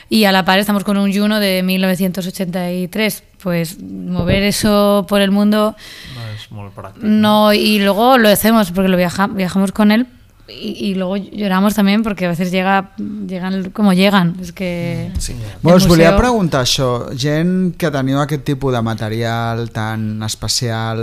[0.07, 3.23] Y a la par estamos con un Juno de 1983.
[3.41, 5.75] Pues mover eso por el mundo
[6.15, 7.03] No és molt pràctic.
[7.03, 10.07] no, y luego lo hacemos porque lo viaja, viajamos con él
[10.47, 14.35] y, y luego lloramos también porque a veces llega, llegan como llegan.
[14.41, 15.11] Es que.
[15.17, 15.35] Sí.
[15.61, 20.99] Bueno, us volia preguntar això, gent que teniu aquest tipus de material tan especial,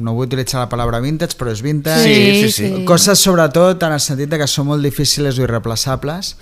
[0.00, 2.84] no vull utilitzar la paraula vintage, però és vintage, Sí, sí, sí.
[2.86, 6.36] coses sobretot en el sentit de que són molt difícils o irreplaçables.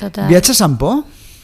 [0.00, 0.28] Total.
[0.32, 1.02] Viatges amb por?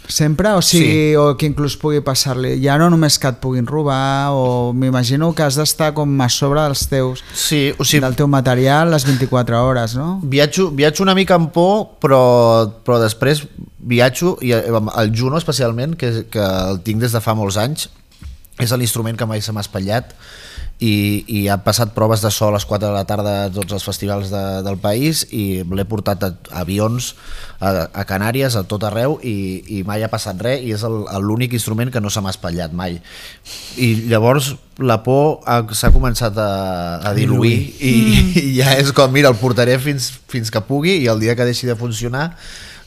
[0.08, 0.52] Sempre?
[0.54, 1.16] O sigui, Sí.
[1.16, 2.56] o que inclús pugui passar-li...
[2.62, 6.60] Ja no només que et puguin robar, o m'imagino que has d'estar com a sobre
[6.62, 10.20] dels teus, Sí, o sigui, del teu material les 24 hores, no?
[10.22, 13.44] viatjo, viatjo una mica amb por, però, però després
[13.78, 14.64] viatjo, i eh,
[14.98, 17.88] el Juno especialment, que, que el tinc des de fa molts anys,
[18.58, 20.14] és l'instrument que mai se m'ha espatllat,
[20.78, 23.72] i, i ha passat proves de so a les 4 de la tarda a tots
[23.72, 27.14] els festivals de, del país i l'he portat a, a avions
[27.64, 30.84] a, a Canàries, a tot arreu i, i mai ha passat res i és
[31.24, 32.98] l'únic instrument que no se m'ha espatllat mai.
[33.80, 34.52] I llavors
[34.84, 36.50] la por ha- s'ha començat a,
[37.08, 37.94] a diluir i,
[38.42, 41.48] i ja és com, mira, el portaré fins, fins que pugui i el dia que
[41.48, 42.34] deixi de funcionar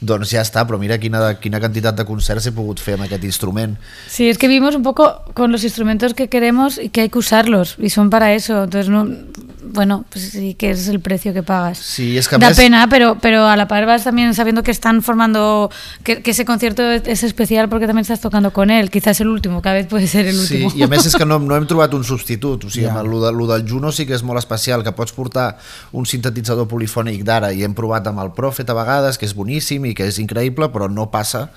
[0.02, 3.26] doncs ja està, però mira quina, quina quantitat de concerts he pogut fer amb aquest
[3.28, 3.76] instrument
[4.08, 7.20] Sí, es que vivimos un poco con los instrumentos que queremos y que hay que
[7.20, 8.64] usarlos y son para eso.
[8.64, 9.08] Entonces, no,
[9.74, 11.78] bueno, pues sí que es el precio que pagas.
[11.78, 14.72] Sí, es que a da pena, pero, pero a la par vas también sabiendo que
[14.72, 15.70] están formando,
[16.04, 18.90] que, que ese concierto es, es especial porque también estás tocando con él.
[18.90, 20.80] Quizás el último, cada vez puede ser el Sí, último.
[20.80, 23.00] i a més és que no, no hem trobat un substitut, o sigui, yeah.
[23.02, 25.58] el, de, el del Juno sí que és molt especial, que pots portar
[25.92, 29.86] un sintetitzador polifònic d'ara i hem provat amb el Prophet a vegades, que és boníssim
[29.86, 31.50] i que és increïble, però no passa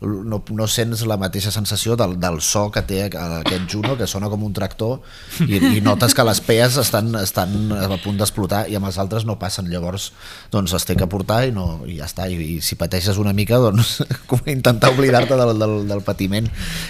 [0.00, 4.28] no, no sents la mateixa sensació del, del so que té aquest Juno, que sona
[4.30, 5.00] com un tractor
[5.42, 9.26] i, i notes que les pees estan, estan a punt d'explotar i amb els altres
[9.26, 10.12] no passen, llavors
[10.54, 13.32] doncs es té que portar i, no, i ja està, i, i si pateixes una
[13.34, 16.46] mica doncs com intentar oblidar-te del, del, del patiment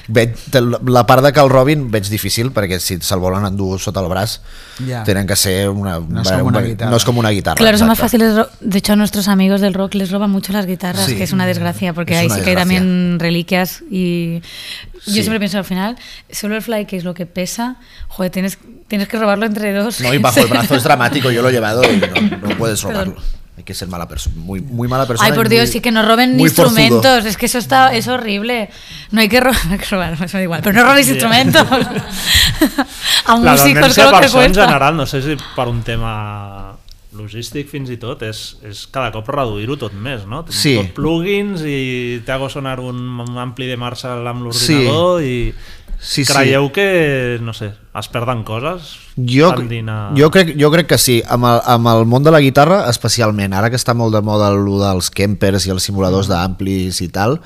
[0.08, 0.36] veig,
[0.84, 4.12] la part de que el Robin veig difícil perquè si se'l volen endur sota el
[4.12, 4.38] braç
[4.78, 5.00] Ja.
[5.02, 6.90] tenen que ser una, No és com una guitarra.
[6.92, 9.74] no és com una guitarra Claro, son más ro- De hecho, a nuestros amigos del
[9.74, 11.16] rock les roban mucho las guitarras, Sí.
[11.16, 12.78] que es una desgracia, porque Es ahí sí que hay desgracia.
[13.18, 13.82] Reliquias.
[13.90, 15.12] Y yo Sí.
[15.22, 15.96] siempre pienso al final,
[16.30, 17.76] solo el fly, que es lo que pesa,
[18.08, 18.58] joder, tienes,
[18.88, 20.00] tienes que robarlo entre dos.
[20.00, 22.82] No, y bajo el brazo es dramático, yo lo he llevado y no, no puedes
[22.82, 23.14] robarlo.
[23.14, 23.38] Perdón.
[23.56, 25.26] Hay que ser mala persona, muy, muy mala persona.
[25.26, 27.02] Ay, y por Dios, muy- sí que no roben instrumentos.
[27.02, 27.28] forzudo.
[27.28, 28.70] Es que eso está, es horrible.
[29.10, 30.60] No hay que robar, hay que robar, eso da igual.
[30.62, 31.66] Pero no robéis instrumentos.
[33.26, 34.66] A La músicos per que això en cuesta.
[34.66, 36.76] general, no sé si per un tema
[37.18, 40.44] logístic fins i tot, és, és cada cop reduir-ho tot més, no?
[40.46, 40.76] Tens Sí.
[40.78, 43.02] Tot plugins i te hago sonar un,
[43.38, 45.52] ampli de Marshall amb l'ordinador i
[45.98, 46.30] Sí, sí.
[46.32, 48.92] creieu que, no sé, es perden coses?
[49.18, 52.38] Jo, a- jo, crec, jo crec que sí, amb el, amb el món de la
[52.40, 57.00] guitarra especialment, ara que està molt de moda el dels Kempers i els simuladors d'amplis
[57.02, 57.40] i tal,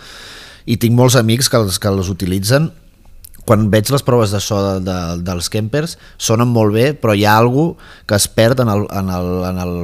[0.69, 2.69] i tinc molts amics que els, que els utilitzen,
[3.49, 7.27] quan veig les proves de so de, de, dels Kempers sonen molt bé, però hi
[7.27, 7.73] ha algú
[8.07, 9.75] que es perd en el, en el, en el,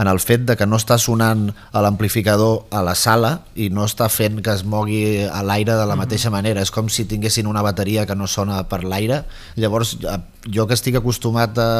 [0.00, 3.84] en el fet de que no està sonant a l'amplificador a la sala i no
[3.84, 6.64] està fent que es mogui a l'aire de la mateixa manera.
[6.64, 9.24] És com si tinguessin una bateria que no sona per l'aire.
[9.60, 10.16] Llavors, eh,
[10.48, 11.70] jo que estic acostumat a,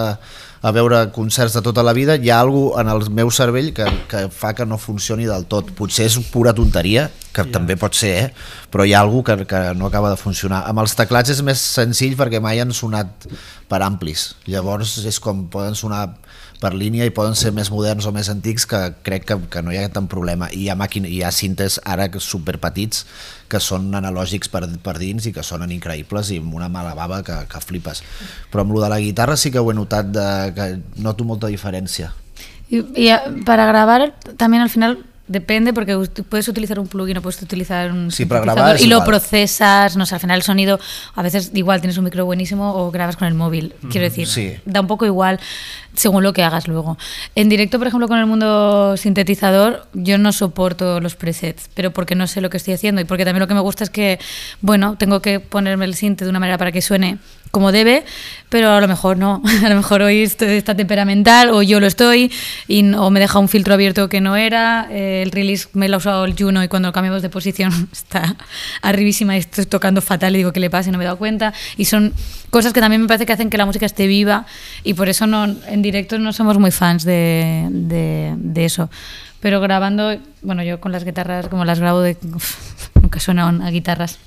[0.60, 3.88] a veure concerts de tota la vida, hi ha alguna en el meu cervell que,
[4.10, 5.72] que fa que no funcioni del tot.
[5.78, 7.54] Potser és pura tonteria, que yeah.
[7.56, 8.58] també pot ser, eh?
[8.70, 10.66] però hi ha alguna que, que no acaba de funcionar.
[10.68, 13.30] Amb els teclats és més senzill perquè mai han sonat
[13.70, 14.34] per amplis.
[14.50, 16.10] Llavors és com poden sonar
[16.60, 19.72] per línia i poden ser més moderns o més antics que crec que, que no
[19.72, 20.50] hi ha tant problema.
[20.52, 23.06] I hi ha, màquina, hi ha cintes ara superpetits
[23.50, 27.22] que són analògics per, per dins i que sonen increïbles i amb una mala bava
[27.26, 28.04] que, que flipes.
[28.52, 31.50] Però amb lo de la guitarra sí que ho he notat de, que noto molta
[31.50, 32.12] diferència.
[32.70, 35.96] Y, y, ah, para grabar también al final depende porque
[36.28, 40.04] puedes utilizar un plugin o puedes utilizar un Sí, para grabar y lo procesas, no
[40.04, 40.80] sé, al final el sonido
[41.14, 44.56] a veces igual tienes un micro buenísimo o grabas con el móvil, quiero decir, sí.
[44.64, 45.38] da un poco igual
[45.94, 46.98] según lo que hagas luego.
[47.36, 52.16] En directo, por ejemplo, con el mundo sintetizador, yo no soporto los presets, pero porque
[52.16, 54.18] no sé lo que estoy haciendo y porque también lo que me gusta es que,
[54.60, 57.18] bueno, tengo que ponerme el sinte de una manera para que suene
[57.50, 58.04] como debe,
[58.48, 59.42] pero a lo mejor no.
[59.64, 62.32] A lo mejor hoy esto está temperamental o yo lo estoy
[62.68, 64.88] y, o me deja un filtro abierto que no era.
[64.90, 67.88] eh, el release me lo ha usado el Juno y cuando lo cambiamos de posición
[67.92, 68.36] está
[68.82, 71.52] arribísima estoy tocando fatal y digo que le pasa y no me he dado cuenta.
[71.76, 72.14] Y son
[72.50, 74.46] cosas que también me parece que hacen que la música esté viva
[74.84, 78.90] y por eso no, en directo no somos muy fans de, de, eso.
[79.40, 82.16] Pero grabando, bueno, yo con las guitarras, como las grabo de...
[83.00, 84.18] nunca suenan a guitarras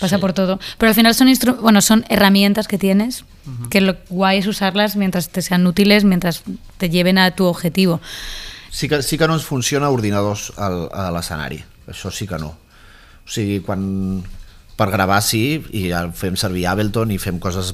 [0.00, 0.58] pasa por todo.
[0.78, 1.28] Pero al final son
[1.60, 3.24] bueno, son herramientas que tienes,
[3.70, 6.42] que lo guay es usarlas mientras te sean útiles, mientras
[6.78, 8.00] te lleven a tu objetivo.
[8.76, 12.52] sí que, sí que no ens funciona ordinadors a l'escenari, això sí que no.
[13.24, 14.20] O sigui, quan
[14.76, 15.86] per gravar sí, i
[16.16, 17.70] fem servir Ableton i fem coses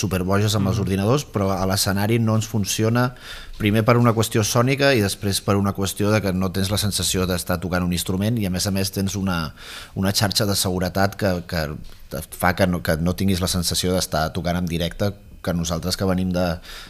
[0.00, 3.10] superboges amb els ordinadors, però a l'escenari no ens funciona
[3.58, 6.80] primer per una qüestió sònica i després per una qüestió de que no tens la
[6.80, 9.52] sensació d'estar tocant un instrument i a més a més tens una,
[10.00, 14.30] una xarxa de seguretat que, que fa que no, que no tinguis la sensació d'estar
[14.32, 15.12] tocant en directe
[15.44, 16.46] que nosaltres que venim de,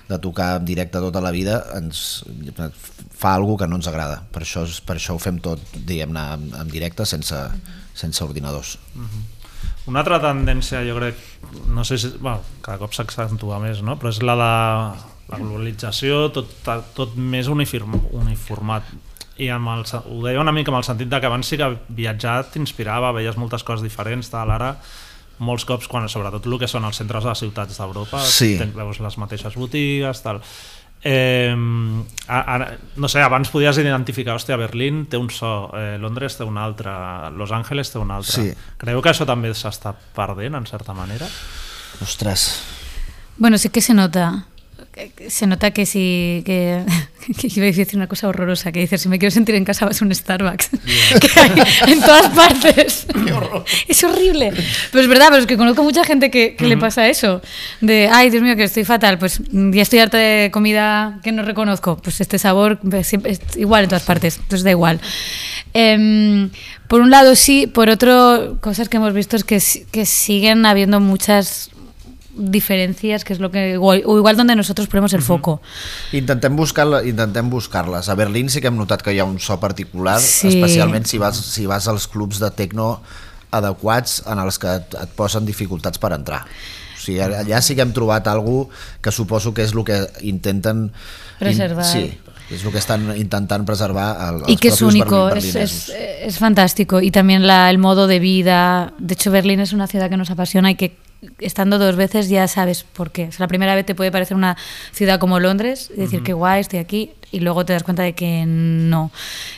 [0.09, 2.23] de tocar en directe tota la vida ens
[3.13, 4.23] fa alguna que no ens agrada.
[4.33, 7.43] Per això, per això ho fem tot diguem-ne en, directe sense,
[7.99, 8.79] sense ordinadors
[9.87, 11.19] Una altra tendència, jo crec,
[11.71, 13.95] no sé si, bueno, cada cop s'accentua més, no?
[14.01, 14.49] però és la de
[15.31, 16.51] la globalització, tot,
[16.95, 18.87] tot més uniform, uniformat.
[19.43, 21.69] I amb el, ho deia una mica amb el sentit de que abans sí que
[21.93, 24.73] viatjar t'inspirava, veies moltes coses diferents, tal, ara
[25.39, 28.55] molts cops, quan, sobretot el que són els centres de les ciutats d'Europa, Sí.
[28.75, 30.41] veus les mateixes botigues, tal...
[31.07, 31.55] Eh,
[32.27, 32.57] a, a,
[32.99, 36.91] no sé, abans podies identificar, hòstia, Berlín té un so, eh, Londres té un altre,
[37.39, 38.35] Los Angeles té un altre.
[38.35, 38.73] Sí.
[38.81, 41.31] Creu que això també s'està perdent, en certa manera?
[42.03, 42.49] Ostres,
[43.39, 44.47] Bueno, sí que se nota.
[45.29, 46.43] Se nota que si.
[46.47, 46.83] Que,
[47.39, 49.85] que iba a decir una cosa horrorosa: que dices, si me quiero sentir en casa,
[49.85, 50.71] vas a un Starbucks.
[51.21, 53.07] que hay en todas partes.
[53.89, 54.53] es horrible.
[54.91, 57.43] Pero es verdad, pero es que conozco mucha gente que, que le pasa eso.
[57.83, 59.19] De, ay, Dios mío, que estoy fatal.
[59.19, 61.99] Pues ya estoy harta de comida que no reconozco.
[61.99, 64.37] Pues este sabor siempre- es igual en todas partes.
[64.39, 65.01] Entonces da igual.
[65.75, 66.49] Em,
[66.89, 71.01] por un lado sí, por otro, cosas que hemos visto es que, que siguen habiendo
[71.01, 71.71] muchas
[72.37, 75.61] diferencias, que es lo que o o igual donde nosotros ponemos el foco.
[76.13, 78.09] intentem buscar intentem buscar-les.
[78.09, 80.49] A Berlín sí que hem notat que hi ha un so particular, Sí.
[80.49, 83.03] especialment si vas, si vas als clubs de techno
[83.51, 86.45] adequats en els que et, et posen dificultats per entrar.
[86.97, 88.69] O sigui, allà sí que hem trobat algú
[89.01, 90.91] que suposo que és el que intenten...
[91.39, 91.85] Preservar.
[91.85, 92.11] sí,
[92.51, 97.01] és el que estan intentant preservar el, y que es único, es, es, es fantástico.
[97.01, 98.93] Y también la, el modo de vida.
[98.99, 100.97] De hecho, Berlín es una ciudad que nos apasiona y que
[101.39, 103.27] estando dos veces ya sabes por qué.
[103.27, 104.57] O sea, la primera vez te puede parecer una
[104.93, 108.15] ciudad como Londres, y decir que guay, estoy aquí, y luego te das cuenta de
[108.15, 109.11] que no,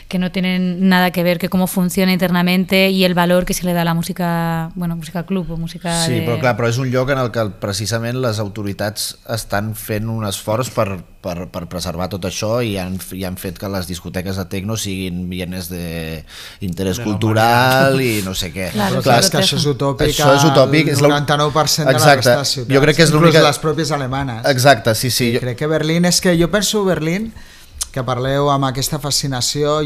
[0.07, 3.63] que no tienen nada que ver, que cómo funciona internamente y el valor que se
[3.65, 6.25] le da a la música, bueno, música club o música Sí, de...
[6.25, 10.25] però clar, però és un lloc en el que precisament les autoritats estan fent un
[10.25, 14.35] esforç per, per, per preservar tot això i han, i han fet que les discoteques
[14.41, 18.71] de tecno siguin bienes d'interès De la cultural i no sé què.
[18.73, 21.91] Claro, Però claro, clar, és que això és utòpic, Això és utòpic, la- 99% de
[21.91, 22.15] la Exacte.
[22.25, 24.45] resta de ciutats, Jo crec que és inclús l'única- les pròpies alemanes.
[24.45, 25.17] Exacte, sí, sí.
[25.29, 25.39] Sí, Jo...
[25.45, 27.33] crec que Berlín, és que jo penso Berlín,
[27.93, 29.79] que parleu amb aquesta fascinació,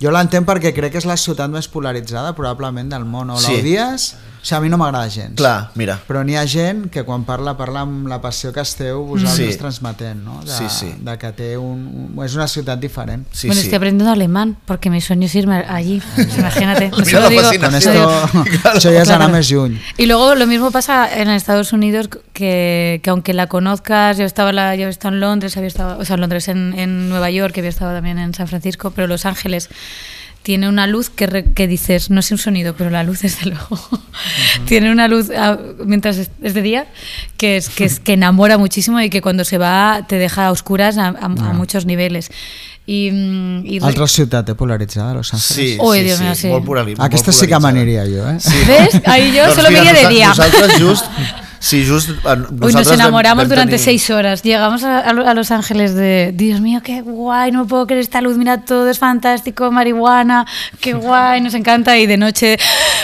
[0.00, 3.52] jo, l'entenc perquè crec que és la ciutat més polaritzada probablement del món, o Sí.
[3.56, 5.34] l'odies, o sigui, a mi no m'agrada gens.
[5.36, 5.98] Clar, mira.
[6.06, 9.58] Però n'hi ha gent que quan parla, parla amb la passió que esteu vosaltres Sí.
[9.58, 10.40] transmetent, no?
[10.44, 10.94] De, Sí, sí.
[11.00, 13.26] de que té un, un, és una ciutat diferent.
[13.32, 13.66] Sí, bueno, sí.
[13.66, 16.00] estoy aprendiendo alemán porque mi sueño es irme allí.
[16.38, 16.90] Imagínate.
[17.04, 17.90] Mira la digo- Con esto,
[18.62, 18.78] Claro.
[18.78, 19.32] això ja és anar Claro.
[19.32, 19.80] més lluny.
[19.98, 24.52] Y luego lo mismo pasa en Estados Unidos, que, que aunque la conozcas, yo estaba,
[24.52, 27.30] la, yo he estado en Londres, había estado, o sea, en Londres, en, en Nueva
[27.30, 29.68] York, había estado también en San Francisco, pero Los Ángeles
[30.46, 33.46] tiene una luz que, re- que dices, no sé un sonido, pero la luz desde
[33.50, 33.80] luego,
[34.68, 36.86] tiene una luz ah, mientras es, es de día
[37.36, 40.52] que, es, que, es, que enamora muchísimo y que cuando se va te deja a
[40.52, 42.30] oscuras a, a- a muchos niveles.
[42.86, 45.72] Y, mm, y re- Altra ciutat eh, polaritzada, Los Ángeles.
[45.72, 46.46] Sí, Ui, sí, Dios sí, mío, sí.
[46.46, 48.38] molt molt Aquesta sí que m'aniria jo, eh?
[48.38, 48.54] Sí.
[48.68, 49.02] ¿Ves?
[49.06, 50.28] Ahí yo Doncs solo mira, de día.
[50.28, 51.04] Nosaltres just,
[51.68, 52.14] sí, just, eh,
[52.60, 54.42] Uy, nos vam- enamoramos vam durante tenir- seis horas.
[54.42, 57.86] Llegamos a, a Lo- a Los Ángeles de, Dios mío, qué guay, no me puedo
[57.86, 60.46] creer esta luz, mira todo, es fantástico, marihuana,
[60.80, 61.98] qué guay, nos encanta.
[61.98, 62.58] Y de noche,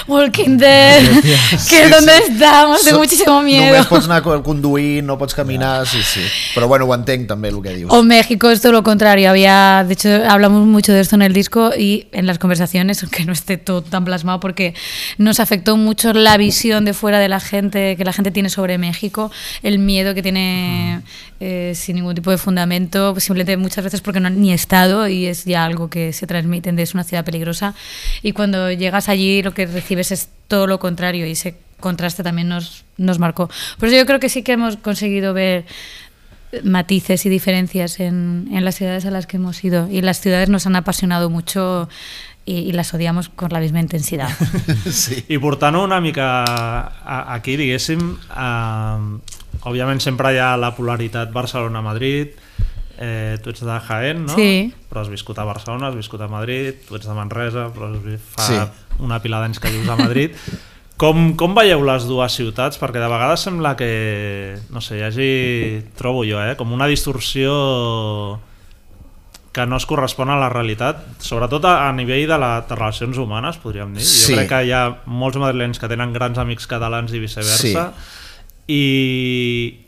[0.09, 2.33] Walking Dead, que Sí, es donde sí.
[2.33, 3.67] estamos, So- muchísimo miedo.
[3.73, 6.21] Només pots anar co- conduint, no pots caminar, sí, sí.
[6.55, 7.91] Però bueno, ho entenc també el que dius.
[7.93, 9.31] O México es todo lo contrario.
[9.31, 13.25] Había, de hecho, hablamos mucho de esto en el disco y en las conversaciones, aunque
[13.25, 14.75] no esté todo tan plasmado, porque
[15.19, 18.79] nos afectó mucho la visión de fuera de la gente, que la gente tiene sobre
[18.79, 19.33] México,
[19.63, 21.03] el miedo que tiene
[21.41, 25.09] eh, sin ningún tipo de fundamento, pues simplemente muchas veces porque no han ni estado
[25.09, 27.75] y es ya algo que se transmiten de es una ciudad peligrosa.
[28.23, 32.49] Y cuando llegas allí lo que recibes es todo lo contrario y ese contraste también
[32.49, 33.51] nos, nos marcó.
[33.79, 35.65] Por eso yo creo que sí que hemos conseguido ver
[36.65, 40.51] matices y diferencias en, en las ciudades a las que hemos ido y las ciudades
[40.51, 41.89] nos han apasionado mucho
[42.45, 44.31] y, y las odiamos con la misma intensidad.
[44.91, 45.25] Sí.
[45.29, 46.43] I portant-ho una mica
[46.83, 52.35] a- aquí, diguéssim, eh, òbviament sempre hi ha la polaritat Barcelona-Madrid,
[52.99, 54.35] eh, tu ets de Jaén, no?
[54.35, 54.73] Sí.
[54.91, 57.93] Però has viscut a Barcelona, has viscut a Madrid, tu ets de Manresa, però
[58.35, 58.59] fa Sí.
[59.01, 60.35] una pila d'anys que vius a Madrid.
[61.03, 62.77] Com, com veieu les dues ciutats?
[62.79, 65.31] Perquè de vegades sembla que, no sé, hi hagi,
[65.99, 68.39] trobo jo, eh, com una distorsió
[69.53, 73.61] que no es correspon a la realitat, sobretot a, a nivell de, de relacions humanes,
[73.61, 74.05] podríem dir.
[74.05, 74.33] Sí.
[74.33, 77.91] Jo crec que hi ha molts madrilenys que tenen grans amics catalans i viceversa,
[78.73, 78.83] i...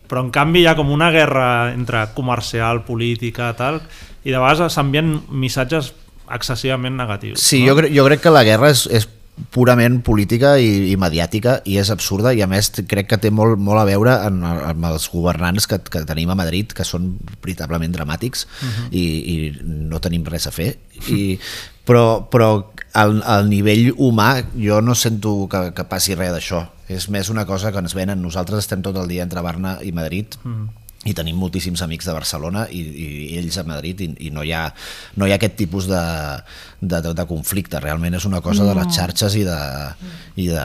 [0.04, 3.80] però en canvi hi ha com una guerra entre comercial, política, tal,
[4.24, 5.94] i de vegades s'envien missatges
[6.32, 7.40] excessivament negatius.
[7.40, 7.72] Sí, no?
[7.72, 9.08] jo, crec, jo crec que la guerra és, és
[9.54, 13.58] purament política i, i mediàtica i és absurda i a més crec que té molt,
[13.58, 17.12] molt a veure en, amb els governants que, que tenim a Madrid que són
[17.42, 18.86] veritablement dramàtics uh -huh.
[18.90, 19.04] i,
[19.34, 19.34] i
[19.90, 20.76] no tenim res a fer.
[21.08, 21.38] I,
[21.84, 26.68] però, però al, al nivell humà jo no sento que, que passi res d'això.
[26.88, 28.22] És més una cosa que ens venen.
[28.22, 30.36] Nosaltres estem tot el dia entre Barna i Madrid.
[30.44, 34.30] Uh -huh i tenim moltíssims amics de Barcelona i, i ells a Madrid i, i
[34.34, 34.66] no, hi ha,
[35.20, 36.04] no hi ha aquest tipus de,
[36.80, 38.70] de, de, conflicte realment és una cosa no.
[38.70, 39.58] de les xarxes i de,
[40.40, 40.64] i de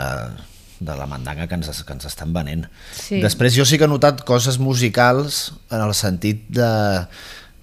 [0.79, 2.61] de la mandanga que ens, que ens estan venent.
[2.95, 3.17] Sí.
[3.19, 6.69] Després jo sí que he notat coses musicals en el sentit de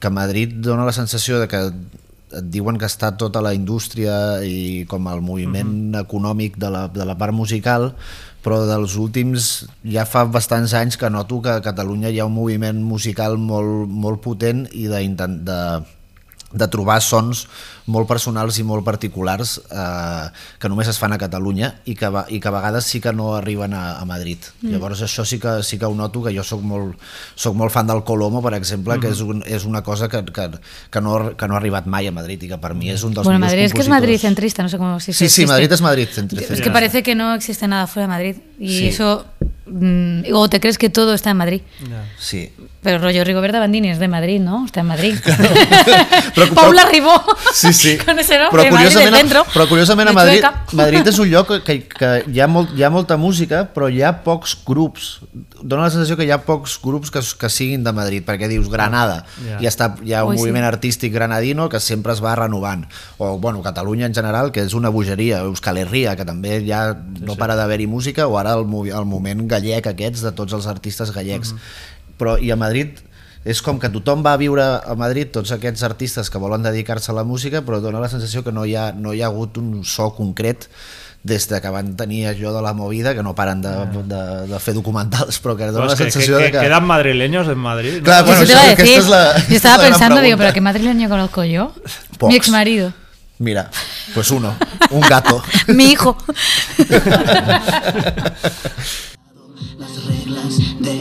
[0.00, 1.62] que Madrid dona la sensació de que
[2.36, 7.06] et diuen que està tota la indústria i com el moviment econòmic de la, de
[7.08, 7.92] la part musical,
[8.46, 12.36] però dels últims ja fa bastants anys que noto que a Catalunya hi ha un
[12.36, 15.60] moviment musical molt, molt potent i d'intent- de,
[16.54, 17.48] de trobar sons
[17.86, 20.28] molt personals i molt particulars eh,
[20.58, 23.12] que només es fan a Catalunya i que, va- i que a vegades sí que
[23.12, 24.38] no arriben a, a Madrid.
[24.62, 24.70] Mm.
[24.72, 26.98] Llavors això sí que, sí que ho noto, que jo sóc molt,
[27.36, 29.00] sóc molt fan del Colomo, per exemple, mm -hmm.
[29.02, 30.50] que és, un, és una cosa que, que,
[30.90, 33.14] que, no, que no ha arribat mai a Madrid i que per mi és un
[33.14, 34.00] dels Bueno, millors Madrid es que es compositors.
[34.02, 35.46] Madrid centrista, no sé cómo si Sí, sí, existe.
[35.52, 36.54] Madrid es Madrid centrista.
[36.54, 38.36] Es que parece que no existe nada fuera de Madrid.
[38.58, 38.86] Y Sí.
[38.88, 39.24] eso.
[39.68, 41.60] mm, o te crees que todo está en Madrid.
[42.18, 42.52] Sí.
[42.82, 44.64] Pero rollo Rigoberta Bandini es de Madrid, ¿no?
[44.64, 45.14] Está en Madrid.
[46.34, 47.20] Però- Paula Ribó.
[47.52, 47.92] Sí, sí.
[48.04, 49.44] Con ese nombre, però curiosament, centro.
[49.52, 50.76] però curiosament a de Madrid, Chueca.
[50.80, 54.02] Madrid és un lloc que, que hi, ha molt, hi ha molta música, però hi
[54.02, 55.20] ha pocs grups.
[55.62, 58.68] Dóna la sensació que hi ha pocs grups que, que siguin de Madrid, perquè dius
[58.72, 59.58] Granada, Ja.
[59.60, 60.42] hi, està, hi ha un Ui, sí.
[60.44, 62.86] moviment artístic granadino que sempre es va renovant.
[63.18, 67.36] O, bueno, Catalunya en general, que és una bogeria, Euskal Herria, que també ja no
[67.36, 71.54] para d'haver-hi música, o ara el, el moment gallec aquests de tots els artistes gallecs.
[72.16, 73.02] Però, i a Madrid
[73.46, 77.12] és com que tothom va a viure a Madrid, tots aquests artistes que volen dedicar-se
[77.12, 79.56] a la música, però dona la sensació que no hi ha, no hi ha hagut
[79.62, 80.66] un so concret
[81.26, 83.70] des de que van tenir allò de la movida, que no paren de,
[84.06, 84.20] de,
[84.50, 86.60] de fer documentals, però que dona Pues la que, que, sensació que, de que...
[86.60, 87.96] quedan madridleños en Madrid.
[87.98, 88.02] ¿no?
[88.04, 88.98] Clar, bueno, Eso te iba a això- aquesta decir.
[88.98, 91.72] és la- yo estaba pensando, digo, pero ¿qué madrileño conozco yo?
[92.18, 92.30] Pocs.
[92.30, 92.92] Mi ex marido.
[93.38, 93.70] Mira,
[94.14, 94.54] pues uno,
[94.90, 95.42] un gato.
[95.68, 96.16] Mi hijo.
[99.78, 101.00] las reglas de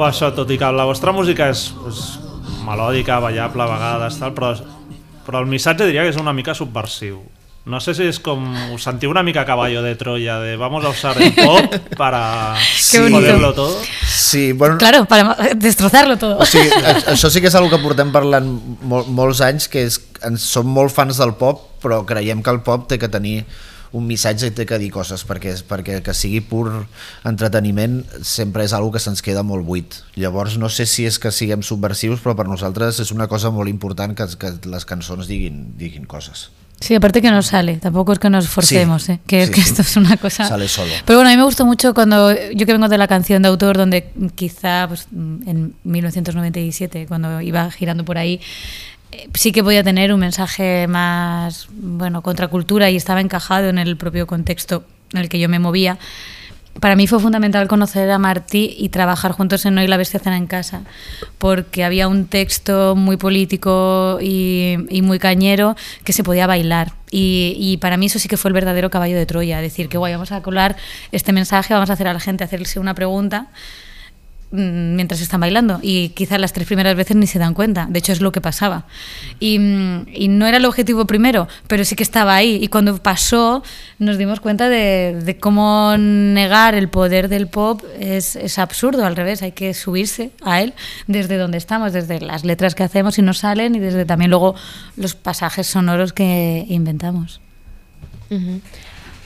[0.00, 1.98] Va, això, tot i que la vostra música és pues,
[2.64, 4.54] melòdica, ballable a vegades, tal, però,
[5.26, 7.20] però el missatge diria que és una mica subversiu.
[7.68, 8.46] No sé si és com...
[8.72, 12.96] Us sentiu una mica caballo de Troya, de vamos a usar el pop para Sí.
[13.12, 13.76] joderlo todo.
[14.08, 16.38] Sí, bueno, Claro, para destrozarlo todo.
[16.40, 16.70] O sigui,
[17.12, 18.48] això sí que és una que portem parlant
[18.80, 22.62] mol, molts anys, que és, ens som molt fans del pop, però creiem que el
[22.64, 23.42] pop té que tenir
[23.92, 26.86] un missatge i té que dir coses, perquè, perquè que sigui pur
[27.26, 30.00] entreteniment sempre és algo que se'ns queda molt buit.
[30.20, 33.70] Llavors no sé si és que siguem subversius, però per nosaltres és una cosa molt
[33.72, 36.50] important que, que les cançons diguin, diguin coses.
[36.80, 39.20] Sí, aparte que nos sale, tampoco es que nos forcemos, Sí, ¿eh?
[39.26, 40.46] que, sí, que esto es una cosa...
[40.46, 40.90] Sale solo.
[41.04, 43.48] Pero bueno, a mí me gustó mucho cuando, yo que vengo de la canción de
[43.48, 48.40] autor, donde quizá pues, en 1997, cuando iba girando por ahí,
[49.34, 54.26] sí que podía tener un mensaje más, bueno, contracultura y estaba encajado en el propio
[54.26, 55.98] contexto en el que yo me movía.
[56.78, 60.36] Para mí fue fundamental conocer a Martí y trabajar juntos en Hoy la Bestia Cena
[60.36, 60.82] en Casa,
[61.38, 66.92] porque había un texto muy político y, muy cañero que se podía bailar.
[67.10, 70.12] Y, para mí eso sí que fue el verdadero caballo de Troya, decir que guay,
[70.12, 70.76] vamos a colar
[71.10, 73.48] este mensaje, vamos a hacer a la gente hacerse una pregunta
[74.52, 77.86] mientras están bailando y quizás las tres primeras veces ni se dan cuenta.
[77.88, 78.86] De hecho, es lo que pasaba.
[79.38, 82.58] Y, mm, y no era el objetivo primero, pero sí que estaba ahí.
[82.60, 83.62] Y cuando pasó,
[83.98, 89.04] nos dimos cuenta de, de cómo negar el poder del pop es, es absurdo.
[89.04, 90.74] Al revés, hay que subirse a él
[91.06, 94.54] desde donde estamos, desde las letras que hacemos y nos salen y desde también luego
[94.96, 97.40] los pasajes sonoros que inventamos.
[98.30, 98.62] Mhm.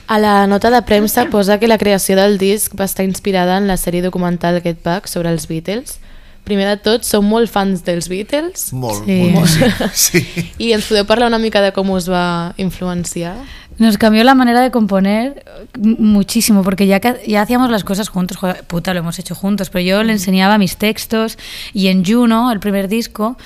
[0.07, 3.67] A la nota de premsa posa que la creació del disc va estar inspirada en
[3.67, 5.99] la sèrie documental Get Back sobre els Beatles.
[6.45, 9.15] Primer de tot, sou molt fans dels Beatles Molt, Sí.
[9.33, 9.49] molt,
[9.97, 10.21] sí.
[10.61, 13.33] i ens podeu parlar una mica de com us va influenciar?
[13.79, 15.43] Nos cambió la manera de componer
[15.79, 19.71] muchísimo, porque ya, que- ya hacíamos las cosas juntos, joder, puta, lo hemos hecho juntos,
[19.71, 21.39] pero yo le enseñaba mis textos
[21.73, 23.37] y en Juno, el primer disco,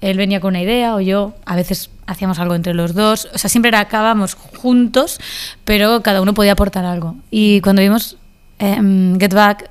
[0.00, 3.38] él venía con una idea o yo, a veces hacíamos algo entre los dos, o
[3.38, 5.18] sea, siempre acabábamos juntos,
[5.64, 7.16] pero cada uno podía aportar algo.
[7.30, 8.16] Y cuando vimos
[8.58, 9.70] em, Get Back,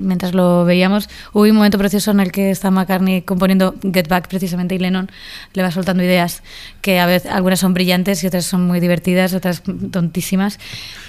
[0.00, 4.28] mientras lo veíamos, hubo un momento precioso en el que está McCartney componiendo Get Back
[4.28, 5.10] precisamente y Lennon
[5.54, 6.42] le va soltando ideas
[6.80, 10.58] que a veces algunas son brillantes y otras son muy divertidas, otras tontísimas,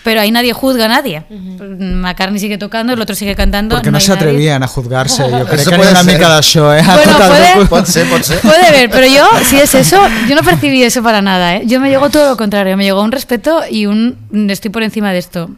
[0.04, 1.24] pero ahí nadie juzga a nadie.
[1.30, 3.78] McCartney sigue tocando, el otro sigue cantando.
[3.78, 5.24] Perquè no, hay nadie- s'atrevien a juzgar-se.
[5.24, 6.84] Jo crec Eso que puede una mica d'això, eh?
[6.84, 8.42] Bueno, puede-.
[8.42, 11.58] Puede ver, pero yo, si es eso, yo no percibí eso para nada.
[11.58, 11.64] ¿eh?
[11.66, 14.18] Yo me llegó todo lo contrario, me llegó un respeto y un
[14.50, 15.50] estoy por encima de esto.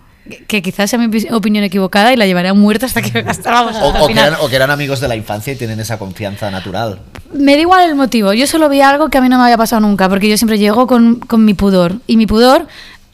[0.47, 3.51] Que- quizás sea mi opi- opinión equivocada y la llevaré a muerta hasta que hasta,
[3.51, 4.05] vamos, O, o
[4.45, 6.99] o que eran amigos de la infancia y tienen esa confianza natural.
[7.33, 8.33] Me da igual el motivo.
[8.33, 10.57] Yo solo vi algo que a mí no me había pasado nunca, porque yo siempre
[10.57, 11.97] llego con, con mi pudor.
[12.07, 12.67] Y mi pudor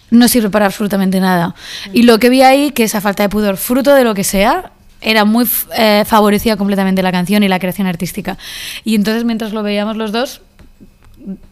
[0.09, 1.55] no sirve para absolutamente nada.
[1.93, 4.71] Y lo que vi ahí, que esa falta de pudor, fruto de lo que sea,
[5.01, 5.47] era muy
[5.77, 8.37] eh, favorecía completamente la canción y la creación artística.
[8.85, 10.41] Y entonces mientras lo veíamos los dos,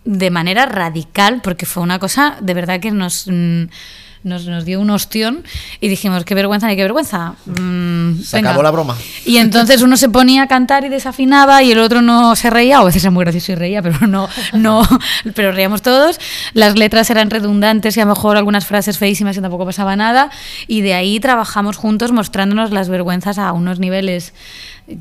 [0.05, 3.63] de manera radical, porque fue una cosa de verdad que nos, mm,
[4.23, 5.43] nos, nos dio un ostión
[5.79, 7.33] y dijimos, qué vergüenza ni qué vergüenza.
[7.45, 8.49] Mm, Se venga.
[8.49, 8.97] acabó la broma.
[9.25, 12.79] Y entonces uno se ponía a cantar y desafinaba y el otro no se reía,
[12.79, 14.81] o a veces era muy gracioso y reía, pero no, no,
[15.35, 16.19] pero reíamos todos.
[16.53, 20.29] Las letras eran redundantes y a lo mejor algunas frases feísimas y tampoco pasaba nada.
[20.67, 24.33] Y de ahí trabajamos juntos mostrándonos las vergüenzas a unos niveles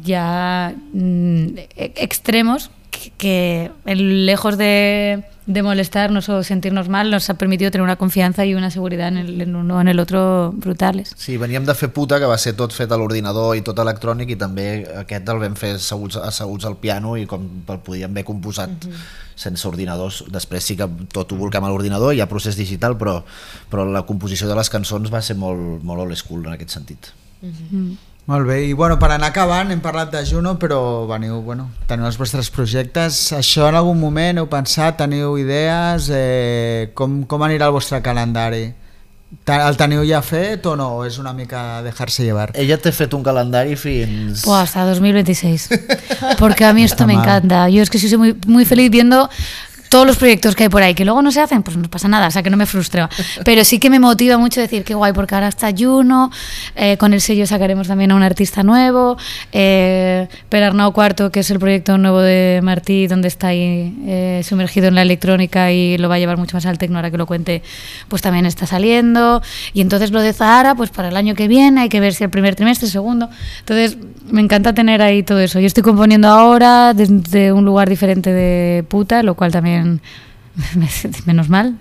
[0.05, 1.47] ya mm,
[1.77, 2.71] e- extremos
[3.17, 8.55] que, lejos de, de molestarnos o sentirnos mal nos ha permitido tener una confianza y
[8.55, 11.15] una seguridad en el, en uno en el otro brutales.
[11.17, 14.29] Sí, veníem de fer puta, que va ser tot fet a l'ordinador i tot electrònic,
[14.29, 14.67] i també
[15.01, 18.91] aquest el vam fer asseguts, asseguts al piano i com el podíem haver composat mm
[18.93, 19.09] -hmm.
[19.37, 20.25] sense ordinadors.
[20.29, 23.23] Després sí que tot ho volcam a l'ordinador, hi ha procés digital, però,
[23.71, 27.13] però la composició de les cançons va ser molt, molt old school en aquest sentit.
[28.29, 32.05] Molt bé, i bueno, per anar acabant hem parlat de Juno, però veniu, bueno, teniu
[32.05, 33.23] els vostres projectes.
[33.33, 38.67] Això en algun moment heu pensat, teniu idees, eh, com, com anirà el vostre calendari?
[39.49, 40.91] El teniu ja fet o no?
[40.99, 42.51] O és una mica dejar-se llevar?
[42.53, 44.45] Ella t'ha fet un calendari fins...
[44.45, 45.69] Pues hasta 2026.
[46.39, 47.71] Porque a mí esto me encanta.
[47.71, 49.29] Yo es que soy muy, muy feliz viendo
[49.89, 52.09] todos los proyectos que hay por ahí, que luego no se hacen, pues no pasa
[52.09, 53.09] nada, o sea que no me frustra.
[53.45, 56.31] Pero sí que me motiva mucho decir que guay, porque ahora está Juno,
[56.77, 59.17] eh, con el sello sacaremos también a un artista nuevo,
[59.53, 64.43] eh, Per Arnau Cuarto, que es el proyecto nuevo de Martí, donde está ahí eh,
[64.45, 67.19] sumergido en la electrónica y lo va a llevar mucho más al tecno, ahora que
[67.19, 67.63] lo cuente,
[68.09, 69.43] pues también está saliendo.
[69.73, 72.25] Y entonces lo de Zahara, pues para el año que viene hay que ver si
[72.25, 73.29] el primer trimestre, el segundo.
[73.61, 73.97] Entonces
[74.31, 75.61] me encanta tener ahí todo eso.
[75.61, 79.78] Yo estoy componiendo ahora desde un lugar diferente de puta, lo cual también
[81.27, 81.75] menos mal.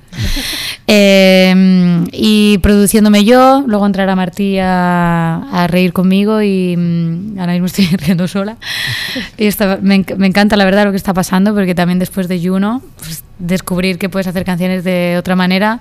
[0.85, 7.67] Eh, y produciéndome yo, luego entrará Martí a, a reír conmigo y mm, ahora mismo
[7.67, 8.57] estoy riendo sola.
[9.37, 9.49] Y
[9.81, 13.23] me, me encanta la verdad lo que está pasando porque también después de Juno, pues,
[13.39, 15.79] descubrir que puedes hacer canciones de otra manera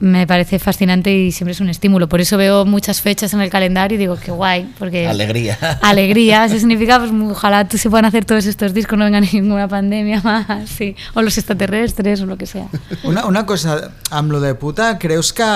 [0.00, 2.08] me parece fascinante y siempre es un estímulo.
[2.08, 5.06] Por eso veo muchas fechas en el calendario y digo, qué guay, porque...
[5.08, 5.58] Alegria.
[5.82, 9.68] Alegría, eso significa, pues ojalá tú se puedan hacer todos estos discos, no venga ninguna
[9.68, 10.94] pandemia más, sí.
[11.14, 12.68] o los extraterrestres o lo que sea.
[13.02, 15.48] Una, una cosa, amb lo de puta, creus que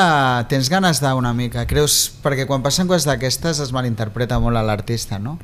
[0.49, 1.67] tens ganes d'una mica?
[1.67, 5.39] Creus, perquè quan passen coses d'aquestes es malinterpreta molt a l'artista, no?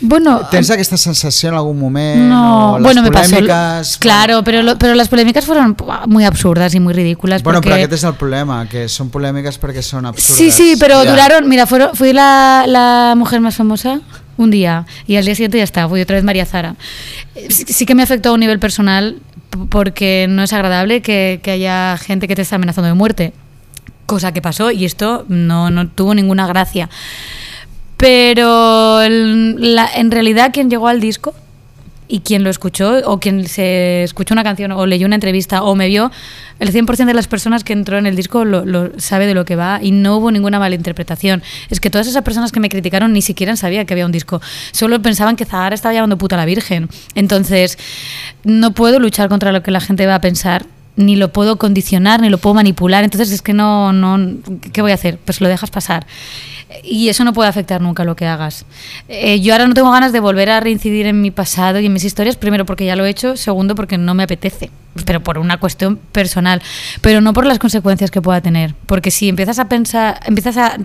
[0.00, 2.28] Bueno, Tens aquesta sensació en algun moment?
[2.28, 3.36] no, o les bueno, me pasó.
[4.00, 5.76] Claro, pero, lo- pero las polémicas fueron
[6.08, 7.42] muy absurdas y muy ridículas.
[7.42, 7.70] Bueno, porque...
[7.70, 10.36] però aquest és el problema, que són polèmiques perquè són absurdes.
[10.36, 11.10] Sí, sí, pero Ya.
[11.10, 11.48] duraron.
[11.48, 14.00] Mira, fueron, fui la, la mujer más famosa
[14.36, 16.74] un día y al día siguiente ya está, fui otra vez María Zara.
[17.36, 19.18] Eh, Sí, sí que me afectó a un nivel personal
[19.70, 23.32] porque no es agradable que, que haya gente que te está amenazando de muerte.
[24.06, 26.90] Cosa que pasó y esto no, no tuvo ninguna gracia.
[27.96, 31.34] Pero la- en realidad quien llegó al disco
[32.06, 35.74] y quien lo escuchó o quien se escuchó una canción o leyó una entrevista o
[35.74, 36.10] me vio,
[36.60, 39.44] el 100% de las personas que entró en el disco lo, lo sabe de lo
[39.44, 41.42] que va y no hubo ninguna mala interpretación.
[41.70, 44.40] Es que todas esas personas que me criticaron ni siquiera sabían que había un disco,
[44.72, 46.88] solo pensaban que Zahara estaba llamando puta a la Virgen.
[47.14, 47.78] Entonces,
[48.44, 50.66] no puedo luchar contra lo que la gente va a pensar.
[50.96, 53.04] Ni lo puedo condicionar, ni lo puedo manipular.
[53.04, 54.36] Entonces es que no, no,
[54.72, 55.18] ¿qué voy a hacer?
[55.18, 56.06] Pues lo dejas pasar.
[56.82, 58.64] Y eso no puede afectar nunca lo que hagas.
[59.08, 61.92] Eh, yo ahora no tengo ganas de volver a reincidir en mi pasado y en
[61.92, 64.70] mis historias, primero porque ya lo he hecho, segundo porque no me apetece,
[65.04, 66.62] pero por una cuestión personal,
[67.00, 68.74] pero no por las consecuencias que pueda tener.
[68.86, 70.76] Porque si empiezas a pensar, empiezas a,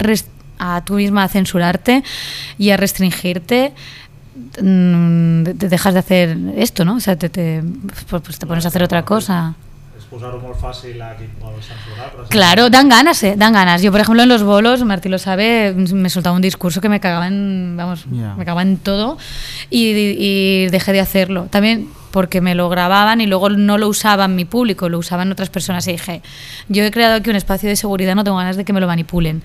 [0.60, 2.04] a tú misma a censurarte
[2.58, 3.74] y a restringirte,
[4.62, 6.96] mm, te dejas de hacer esto, ¿no?
[6.96, 7.64] O sea, te, te,
[8.10, 9.56] pues, pues te pones a hacer otra cosa.
[10.10, 12.24] Posar-ho molt fàcil a qui vol censurar, però...
[12.30, 13.84] Claro, dan ganas, eh, dan ganas.
[13.84, 17.00] Yo, por ejemplo, en los bolos, Martí lo sabe, me soltaba un discurso que me
[17.00, 18.34] cagaba en, vamos, Ya.
[18.36, 19.18] me cagaba en todo
[19.70, 21.48] y, y dejé de hacerlo.
[21.52, 25.50] También porque me lo grababan y luego no lo usaban mi público, lo usaban otras
[25.52, 26.24] personas y dije,
[26.68, 28.88] yo he creado aquí un espacio de seguridad, no tengo ganas de que me lo
[28.88, 29.44] manipulen.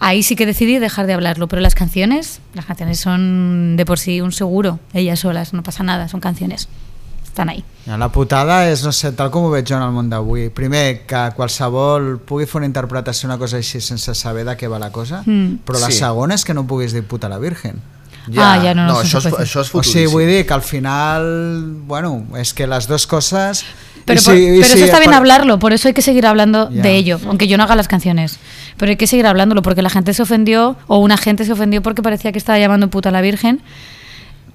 [0.00, 3.98] Ahí sí que decidí dejar de hablarlo, pero las canciones, las canciones son de por
[3.98, 6.68] sí un seguro, ellas solas, no pasa nada, son canciones,
[7.36, 7.62] están ahí.
[7.86, 10.48] La putada és, no sé, tal com ho veig jo en el món d'avui.
[10.48, 14.78] Primer, que qualsevol pugui fer una interpretació una cosa així sense saber de què va
[14.80, 15.60] la cosa, Mm.
[15.66, 15.98] però la Sí.
[16.00, 17.76] segona és que no puguis dir puta la Virgen.
[18.36, 20.10] Ah, ja, no, no, no això és, això és O sigui, futuríssim.
[20.12, 23.64] vull dir que al final, bueno, és que les dues coses...
[24.04, 26.82] Pero, por- pero eso está bien hablarlo, por eso hay que seguir hablando Ya.
[26.82, 28.38] de ello, aunque yo no haga las canciones.
[28.76, 31.82] Pero hay que seguir hablándolo, porque la gente se ofendió, o una gente se ofendió
[31.82, 33.60] porque parecía que estaba llamando puta a la Virgen,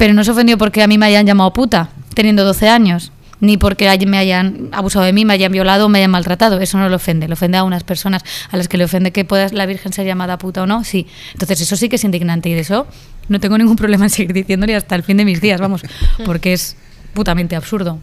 [0.01, 3.11] pero no se ofendió porque a mí me hayan llamado puta, teniendo 12 años.
[3.39, 6.59] ni porque me hayan abusado de mí, me hayan violado me hayan maltratado.
[6.59, 7.27] Eso no le ofende.
[7.27, 10.07] Le ofende a unas personas a las que le ofende que pueda la Virgen ser
[10.07, 10.83] llamada puta o no.
[10.83, 11.05] Sí.
[11.33, 12.87] Entonces eso sí que es indignante y de eso
[13.29, 15.83] no tengo ningún problema en seguir diciéndolo y hasta el fin de mis días, vamos,
[16.25, 16.77] porque es
[17.13, 17.99] putamente absurdo.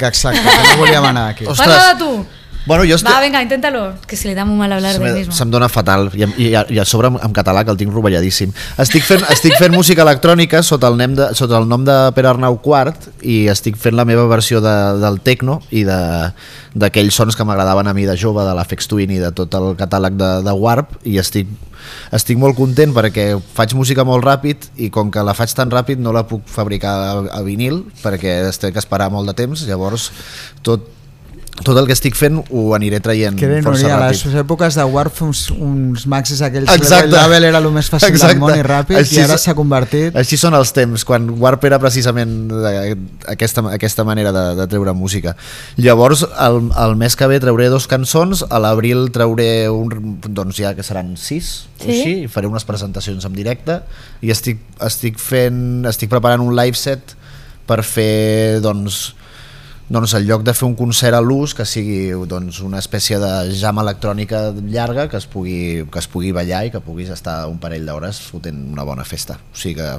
[0.69, 1.45] no volíem anar aquí.
[1.45, 1.67] Ostres.
[1.67, 2.25] Parla tú.
[2.69, 3.09] Bueno, jo estic...
[3.09, 3.95] Va, venga, inténtalo.
[4.05, 5.33] Que se le da muy mal hablar Se de me- mismo.
[5.33, 9.03] Se'm dona fatal i, i, i a sobre en, català que el tinc rovelladíssim estic
[9.07, 12.59] fent, estic fent música electrònica sota el, nem de, sota el nom de Pere Arnau
[12.61, 16.29] IV i estic fent la meva versió de, del techno i de-
[16.77, 19.71] d'aquells sons que m'agradaven a mi de jove de l'Afex Twin i de tot el
[19.79, 21.49] catàleg de, de Warp i estic,
[22.13, 25.97] estic molt content perquè faig música molt ràpid i com que la faig tan ràpid
[25.97, 29.65] no la puc fabricar a, a vinil perquè es té que esperar molt de temps
[29.65, 30.11] llavors
[30.61, 30.85] tot,
[31.63, 34.35] tot el que estic fent ho aniré traient Que bé, força Núria, a ràpid les
[34.43, 37.09] èpoques de Warp uns, uns maxis aquells Exacte.
[37.11, 38.33] level level era el més fàcil Exacte.
[38.35, 41.65] del món i ràpid Així i ara s'ha convertit Així són els temps, quan Warp
[41.67, 42.47] era precisament
[43.27, 45.35] aquesta, aquesta manera de, de treure música.
[45.77, 50.73] Llavors, el, el mes que ve trauré dos cançons, a l'abril trauré un, doncs ja
[50.77, 51.91] que seran sis, Sí.
[51.93, 53.77] així, i faré unes presentacions en directe
[54.25, 57.13] i estic, estic fent, estic preparant un live set
[57.69, 59.13] per fer, doncs,
[59.89, 63.33] doncs en lloc de fer un concert a l'ús que sigui doncs, una espècie de
[63.57, 67.57] jam electrònica llarga que es, pugui, que es pugui ballar i que puguis estar un
[67.61, 69.89] parell d'hores fotent una bona festa o sigui que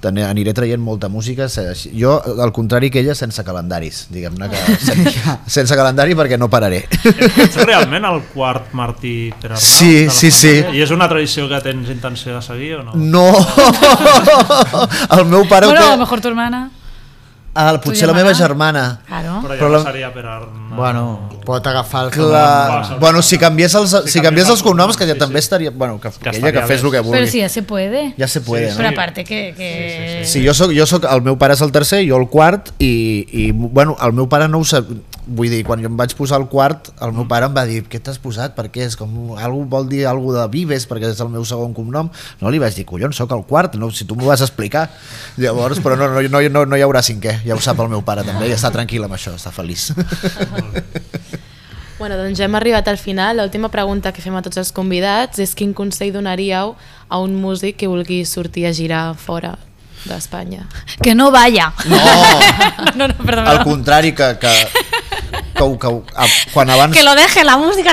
[0.00, 1.46] aniré traient molta música
[1.92, 5.06] jo al contrari que ella sense calendaris diguem-ne que sen,
[5.46, 9.62] sense calendari perquè no pararé Ets realment el quart Martí per Arnau?
[9.62, 10.56] Sí, sí, sí.
[10.72, 12.96] I és una tradició que tens intenció de seguir o no?
[12.96, 13.28] no
[15.20, 16.70] el meu pare Bueno, a lo té mejor tu hermana.
[17.54, 19.40] Ah, potser la meva germana Claro.
[19.42, 20.76] Però ja Però no la- seria per Arnau.
[20.76, 21.04] bueno,
[21.44, 22.98] pot agafar el Clar, Clar.
[23.00, 25.44] bueno, si canviés els, si, Si canviés canviés els cognoms, que ja sí, també sí.
[25.46, 25.70] estaria...
[25.70, 27.02] Bueno, que, que ella que fes el que sí.
[27.02, 27.18] vulgui.
[27.18, 28.14] Pero sí, ya se puede.
[28.18, 28.76] Ja se puede, Sí, no?
[28.76, 29.54] Pero aparte que...
[29.56, 30.22] que...
[30.24, 33.26] Sí, jo soc, jo soc, el meu pare és el tercer, jo el quart, i,
[33.32, 34.86] i bueno, el meu pare no ho sap,
[35.26, 37.82] vull dir, quan jo em vaig posar el quart, el meu pare em va dir,
[37.90, 38.84] què t'has posat, per què?
[38.86, 42.50] És com, algú vol dir alguna de Vives, perquè és el meu segon cognom, no
[42.50, 44.88] li vaig dir, collons, sóc el quart, no, si tu m'ho vas explicar,
[45.36, 48.02] llavors, però no, no, no, no, no hi haurà cinquè, ja ho sap el meu
[48.04, 49.90] pare també, i està tranquil amb això, està feliç.
[52.00, 53.36] Bueno, doncs ja hem arribat al final.
[53.36, 56.72] L'última pregunta que fem a tots els convidats és quin consell donaríeu
[57.08, 59.58] a un músic que vulgui sortir a girar fora
[60.06, 60.64] d'Espanya?
[61.04, 61.74] Que no vaya.
[61.84, 61.98] No,
[62.96, 63.46] no, no, perdón.
[63.52, 64.48] al contrari, que, que,
[65.52, 66.96] que, que, a- quan abans...
[66.96, 67.92] Que lo deje la música.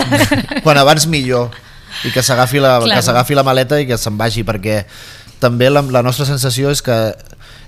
[0.63, 1.51] quan abans millor
[2.07, 2.95] i que s'agafi la, Claro.
[2.95, 4.85] que s'agafi la maleta i que se'n vagi perquè
[5.43, 6.95] també la, la nostra sensació és que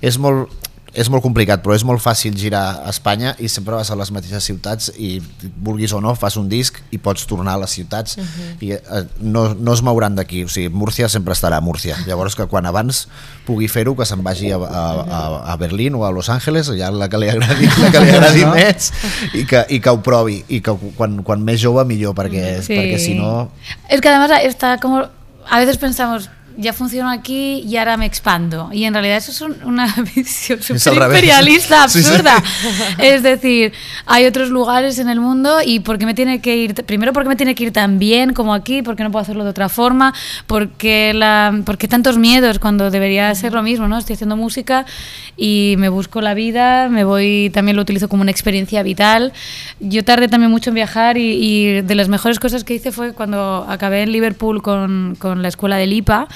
[0.00, 0.48] és molt
[0.92, 4.10] és molt complicat, però és molt fàcil girar a Espanya i sempre vas a les
[4.10, 5.20] mateixes ciutats i
[5.62, 8.50] vulguis o no, fas un disc i pots tornar a les ciutats uh -huh.
[8.60, 8.80] i eh,
[9.20, 12.66] no, no es mouran d'aquí, o sigui, Múrcia sempre estarà a Múrcia, llavors que quan
[12.66, 13.08] abans
[13.46, 16.90] pugui fer-ho, que se'n vagi a, a, a, a Berlín o a Los Angeles, ja
[16.90, 18.54] la que li agradi, la que li agradi No?
[18.54, 18.92] més
[19.34, 22.74] i que, i que ho provi i que quan, quan més jove millor perquè, Sí.
[22.74, 23.50] perquè si no
[23.88, 25.06] Es que además está como...
[25.48, 28.70] A veces pensamos, ya funciono aquí y ahora me expando.
[28.72, 29.86] Y en realidad eso es un- una
[30.16, 32.08] visión súper imperialista, Sí, sí.
[32.10, 32.42] absurda.
[32.98, 33.72] Es decir,
[34.06, 36.74] hay otros lugares en el mundo y ¿por qué me tiene que ir?
[36.84, 38.82] Primero, ¿por qué me tiene que ir tan bien como aquí?
[38.82, 40.12] ¿Por qué no puedo hacerlo de otra forma?
[40.46, 43.88] ¿Por qué, la, por qué tantos miedos cuando debería ser lo mismo?
[43.88, 43.96] ¿no?
[43.98, 44.84] Estoy haciendo música
[45.36, 49.32] y me busco la vida, me voy, también lo utilizo como una experiencia vital.
[49.80, 53.12] Yo tardé también mucho en viajar y, y de las mejores cosas que hice fue
[53.14, 56.28] cuando acabé en Liverpool con, con la escuela de Lipa,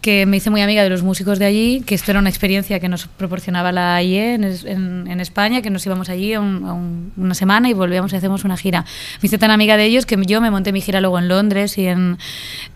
[0.00, 2.78] que me hice muy amiga de los músicos de allí, que esto era una experiencia
[2.78, 6.64] que nos proporcionaba la IE en, en- en España, que nos íbamos allí a un-
[6.64, 8.84] a un- una semana y volvíamos y hacemos una gira.
[9.20, 11.76] Me hice tan amiga de ellos que yo me monté mi gira luego en Londres
[11.76, 12.18] y en,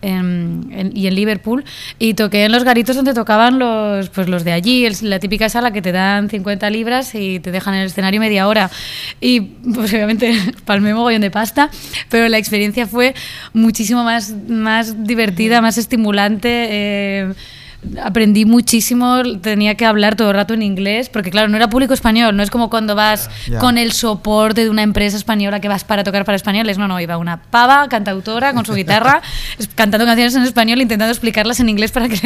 [0.01, 1.63] en- en- y en Liverpool
[1.99, 5.47] y toqué en los garitos donde tocaban los, pues los de allí, el- la típica
[5.47, 8.69] sala que te dan 50 libras y te dejan en el escenario media hora.
[9.21, 10.33] Y pues obviamente
[10.65, 11.69] palmé mogollón de pasta,
[12.09, 13.13] pero la experiencia fue
[13.53, 16.67] muchísimo más, más divertida, más estimulante.
[16.69, 17.10] eh,
[18.03, 21.95] aprendí muchísimo, tenía que hablar todo el rato en inglés, porque claro, no era público
[21.95, 23.57] español, no es como cuando vas Ya.
[23.57, 26.99] con el soporte de una empresa española que vas para tocar para españoles, no, no,
[27.01, 29.23] iba una pava, cantautora, con su guitarra,
[29.75, 32.21] cantando canciones en español, intentando explicarlas en inglés para que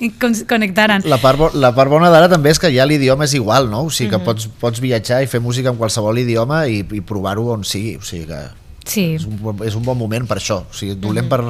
[0.00, 1.02] les con- conectaran.
[1.06, 3.84] la part, bo- la part bona d'ara també és que ja l'idioma és igual, no?
[3.86, 7.46] O sigui que pots, pots viatjar i fer música en qualsevol idioma i, i provar-ho
[7.54, 8.40] on sigui, o sigui que
[8.84, 9.14] Sí.
[9.14, 11.40] és un, és un bon moment per això, o sigui, dolent per,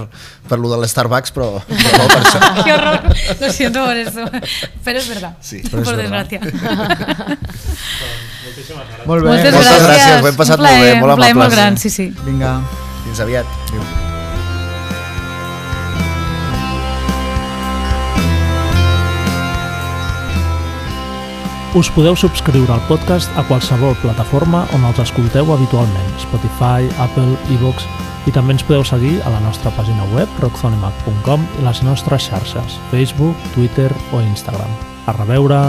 [0.51, 2.99] per lo de l'Starbucks però, però no per això Qué horror,
[3.41, 4.25] lo siento por eso,
[4.85, 6.43] pero es verdad, Sí, pero es por gràcies.
[9.07, 9.29] Molt bé.
[9.31, 11.57] Moltes Moltes gràcies, gràcies, ho hem passat un molt bé, plaer, molt un plaer molt
[11.57, 12.13] gran, sí, sí.
[12.27, 12.61] Vinga.
[13.07, 14.10] fins aviat Adéu.
[21.71, 27.87] Us podeu subscriure al podcast a qualsevol plataforma on els escolteu habitualment, Spotify, Apple, iVoox,
[28.27, 32.81] i també ens podeu seguir a la nostra pàgina web rockzonemac.com i les nostres xarxes,
[32.91, 34.75] Facebook, Twitter o Instagram.
[35.07, 35.63] A reveure!